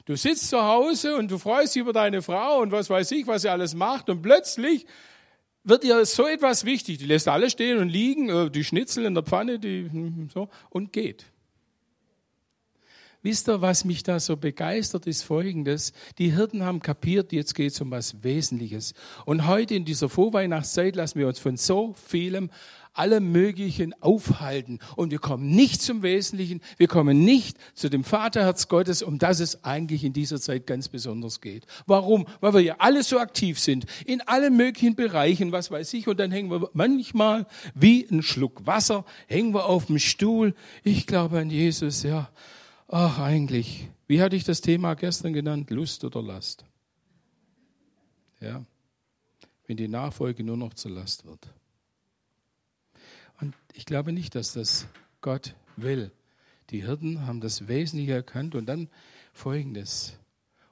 du 0.05 0.15
sitzt 0.15 0.49
zu 0.49 0.61
Hause 0.61 1.15
und 1.15 1.31
du 1.31 1.37
freust 1.37 1.75
dich 1.75 1.81
über 1.81 1.93
deine 1.93 2.21
Frau 2.21 2.59
und 2.59 2.71
was 2.71 2.89
weiß 2.89 3.11
ich, 3.11 3.25
was 3.27 3.43
sie 3.43 3.49
alles 3.49 3.73
macht 3.73 4.09
und 4.09 4.21
plötzlich 4.21 4.85
wird 5.65 5.83
ihr 5.83 6.05
so 6.05 6.27
etwas 6.27 6.63
wichtig. 6.63 6.99
Die 6.99 7.05
lässt 7.05 7.27
alle 7.27 7.49
stehen 7.49 7.79
und 7.79 7.89
liegen, 7.89 8.29
äh, 8.29 8.49
die 8.49 8.63
Schnitzel 8.63 9.05
in 9.05 9.13
der 9.13 9.23
Pfanne, 9.23 9.59
die, 9.59 9.89
hm, 9.91 10.29
so, 10.33 10.47
und 10.69 10.93
geht. 10.93 11.25
Wisst 13.25 13.49
ihr, 13.49 13.59
was 13.59 13.85
mich 13.85 14.03
da 14.03 14.19
so 14.19 14.37
begeistert, 14.37 15.07
ist 15.07 15.23
folgendes. 15.23 15.93
Die 16.19 16.35
Hirten 16.35 16.61
haben 16.61 16.79
kapiert, 16.79 17.31
jetzt 17.33 17.55
geht 17.55 17.73
es 17.73 17.81
um 17.81 17.89
was 17.89 18.23
Wesentliches. 18.23 18.93
Und 19.25 19.47
heute 19.47 19.73
in 19.73 19.83
dieser 19.83 20.09
Vorweihnachtszeit 20.09 20.95
lassen 20.95 21.17
wir 21.17 21.27
uns 21.27 21.39
von 21.39 21.57
so 21.57 21.95
vielem 22.07 22.51
alle 22.95 23.19
möglichen 23.19 23.93
aufhalten. 24.01 24.79
Und 24.95 25.11
wir 25.11 25.19
kommen 25.19 25.49
nicht 25.49 25.81
zum 25.81 26.01
Wesentlichen, 26.01 26.61
wir 26.77 26.87
kommen 26.87 27.23
nicht 27.23 27.57
zu 27.73 27.89
dem 27.89 28.03
Vaterherz 28.03 28.67
Gottes, 28.67 29.03
um 29.03 29.19
das 29.19 29.39
es 29.39 29.63
eigentlich 29.63 30.03
in 30.03 30.13
dieser 30.13 30.39
Zeit 30.39 30.65
ganz 30.65 30.89
besonders 30.89 31.41
geht. 31.41 31.65
Warum? 31.85 32.25
Weil 32.41 32.53
wir 32.53 32.61
ja 32.61 32.75
alle 32.79 33.03
so 33.03 33.19
aktiv 33.19 33.59
sind, 33.59 33.85
in 34.05 34.21
allen 34.21 34.55
möglichen 34.55 34.95
Bereichen, 34.95 35.51
was 35.51 35.71
weiß 35.71 35.93
ich, 35.93 36.07
und 36.07 36.19
dann 36.19 36.31
hängen 36.31 36.49
wir 36.49 36.69
manchmal 36.73 37.45
wie 37.73 38.07
ein 38.09 38.23
Schluck 38.23 38.65
Wasser, 38.65 39.05
hängen 39.27 39.53
wir 39.53 39.65
auf 39.65 39.85
dem 39.85 39.99
Stuhl. 39.99 40.55
Ich 40.83 41.07
glaube 41.07 41.39
an 41.39 41.49
Jesus, 41.49 42.03
ja. 42.03 42.29
Ach, 42.87 43.19
eigentlich. 43.19 43.87
Wie 44.07 44.21
hatte 44.21 44.35
ich 44.35 44.43
das 44.43 44.61
Thema 44.61 44.93
gestern 44.93 45.33
genannt? 45.33 45.69
Lust 45.71 46.03
oder 46.03 46.21
Last? 46.21 46.63
Ja. 48.39 48.63
Wenn 49.65 49.77
die 49.77 49.87
Nachfolge 49.87 50.43
nur 50.43 50.57
noch 50.57 50.75
zur 50.75 50.91
Last 50.91 51.25
wird. 51.25 51.47
Und 53.39 53.53
ich 53.73 53.85
glaube 53.85 54.11
nicht, 54.11 54.35
dass 54.35 54.53
das 54.53 54.87
Gott 55.21 55.55
will. 55.75 56.11
Die 56.69 56.83
Hirten 56.83 57.25
haben 57.25 57.41
das 57.41 57.67
Wesentliche 57.67 58.13
erkannt 58.13 58.55
und 58.55 58.65
dann 58.65 58.89
folgendes. 59.33 60.17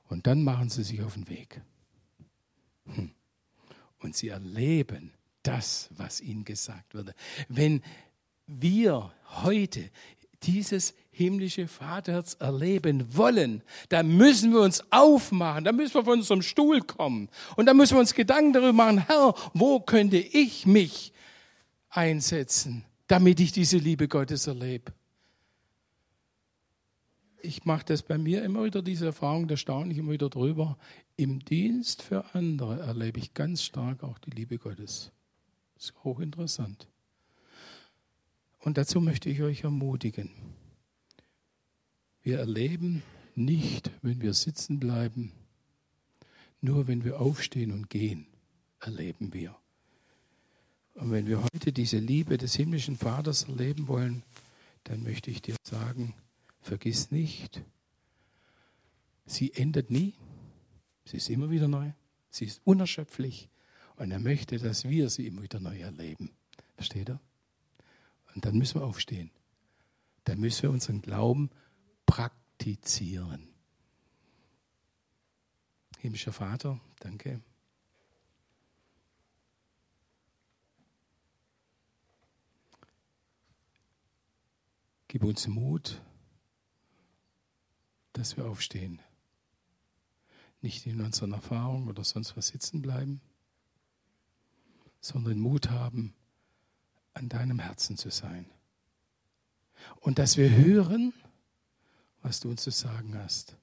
Und 0.10 0.28
dann 0.28 0.44
machen 0.44 0.70
sie 0.70 0.84
sich 0.84 1.02
auf 1.02 1.14
den 1.14 1.30
Weg. 1.30 1.62
Hm. 2.86 3.12
Und 4.00 4.16
sie 4.16 4.30
erleben 4.30 5.14
das, 5.44 5.90
was 5.92 6.22
ihnen 6.22 6.46
gesagt 6.46 6.96
wurde. 6.96 7.14
Wenn 7.48 7.82
wir 8.48 9.14
heute 9.44 9.90
dieses 10.44 10.94
himmlische 11.12 11.68
Vaterherz 11.68 12.36
erleben 12.40 13.16
wollen, 13.16 13.62
dann 13.90 14.18
müssen 14.18 14.52
wir 14.52 14.62
uns 14.62 14.84
aufmachen, 14.92 15.64
dann 15.64 15.76
müssen 15.76 15.94
wir 15.94 16.04
von 16.04 16.20
unserem 16.20 16.42
Stuhl 16.42 16.82
kommen 16.82 17.30
und 17.56 17.66
dann 17.66 17.78
müssen 17.78 17.96
wir 17.96 18.00
uns 18.00 18.14
Gedanken 18.14 18.54
darüber 18.54 18.74
machen, 18.74 19.06
Herr, 19.08 19.36
wo 19.54 19.80
könnte 19.80 20.18
ich 20.18 20.66
mich 20.66 21.14
einsetzen, 21.96 22.86
damit 23.08 23.40
ich 23.40 23.52
diese 23.52 23.78
Liebe 23.78 24.08
Gottes 24.08 24.48
erlebe. 24.48 24.94
Ich 27.42 27.66
mache 27.66 27.86
das 27.86 28.02
bei 28.02 28.18
mir 28.18 28.44
immer 28.44 28.64
wieder, 28.64 28.82
diese 28.82 29.08
Erfahrung, 29.08 29.48
da 29.48 29.58
staune 29.58 29.92
ich 29.92 29.98
immer 29.98 30.14
wieder 30.14 30.30
drüber. 30.30 30.78
Im 31.18 31.40
Dienst 31.40 32.02
für 32.02 32.34
andere 32.34 32.80
erlebe 32.80 33.20
ich 33.20 33.34
ganz 33.34 33.64
stark 33.64 34.02
auch 34.04 34.18
die 34.18 34.32
Liebe 34.32 34.58
Gottes. 34.58 35.12
Das 35.76 35.86
ist 35.86 36.04
hochinteressant. 36.04 36.88
Und 38.60 38.78
dazu 38.78 39.02
möchte 39.02 39.30
ich 39.30 39.42
euch 39.42 39.64
ermutigen. 39.64 40.32
Wir 42.22 42.40
erleben 42.40 43.04
nicht, 43.36 43.92
wenn 44.02 44.22
wir 44.22 44.34
sitzen 44.34 44.80
bleiben, 44.80 45.34
nur 46.62 46.88
wenn 46.88 47.04
wir 47.04 47.20
aufstehen 47.20 47.74
und 47.74 47.90
gehen, 47.90 48.26
erleben 48.80 49.34
wir. 49.34 49.58
Und 50.96 51.12
wenn 51.12 51.28
wir 51.28 51.44
heute 51.44 51.74
diese 51.74 51.98
Liebe 51.98 52.38
des 52.38 52.56
himmlischen 52.56 52.98
Vaters 52.98 53.44
erleben 53.44 53.88
wollen, 53.88 54.24
dann 54.84 55.04
möchte 55.04 55.32
ich 55.32 55.42
dir 55.42 55.56
sagen, 55.64 56.14
vergiss 56.62 57.12
nicht, 57.12 57.64
sie 59.26 59.54
endet 59.54 59.90
nie, 59.90 60.14
sie 61.06 61.18
ist 61.18 61.30
immer 61.30 61.50
wieder 61.50 61.68
neu, 61.68 61.92
sie 62.30 62.46
ist 62.46 62.62
unerschöpflich 62.64 63.50
und 63.96 64.12
er 64.12 64.20
möchte, 64.20 64.58
dass 64.58 64.88
wir 64.88 65.10
sie 65.10 65.28
immer 65.28 65.42
wieder 65.42 65.60
neu 65.60 65.80
erleben. 65.80 66.32
Versteht 66.76 67.10
ihr? 67.10 67.20
Und 68.36 68.46
dann 68.46 68.58
müssen 68.58 68.82
wir 68.82 68.86
aufstehen. 68.86 69.32
Dann 70.24 70.40
müssen 70.40 70.64
wir 70.64 70.72
unseren 70.72 71.02
Glauben 71.02 71.50
praktizieren. 72.06 73.48
Himmlischer 76.00 76.34
Vater, 76.34 76.80
danke. 77.00 77.42
Gib 85.14 85.26
uns 85.26 85.46
Mut, 85.46 86.02
dass 88.14 88.36
wir 88.36 88.48
aufstehen. 88.48 89.00
Nicht 90.64 90.88
in 90.88 91.02
unseren 91.02 91.34
Erfahrungen 91.34 91.88
oder 91.88 92.04
sonst 92.04 92.36
was 92.36 92.48
sitzen 92.48 92.82
bleiben, 92.82 93.22
sondern 95.02 95.38
Mut 95.38 95.70
haben, 95.70 96.16
an 97.14 97.30
deinem 97.30 97.60
Herzen 97.60 97.96
zu 97.96 98.10
sein. 98.10 98.50
Und 100.00 100.18
dass 100.18 100.36
wir 100.38 100.50
hören, 100.50 101.14
was 102.24 102.40
du 102.40 102.50
uns 102.50 102.64
zu 102.64 102.72
sagen 102.72 103.16
hast. 103.16 103.56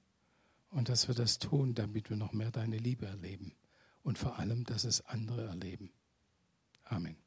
Und 0.69 0.87
dass 0.87 1.09
wir 1.09 1.15
das 1.15 1.37
tun, 1.37 1.75
damit 1.75 2.09
wir 2.09 2.15
noch 2.15 2.31
mehr 2.31 2.51
deine 2.51 2.77
Liebe 2.77 3.07
erleben. 3.07 3.51
Und 4.03 4.17
vor 4.17 4.39
allem, 4.39 4.63
dass 4.63 4.85
es 4.85 5.01
andere 5.01 5.47
erleben. 5.47 5.91
Amen. 6.85 7.17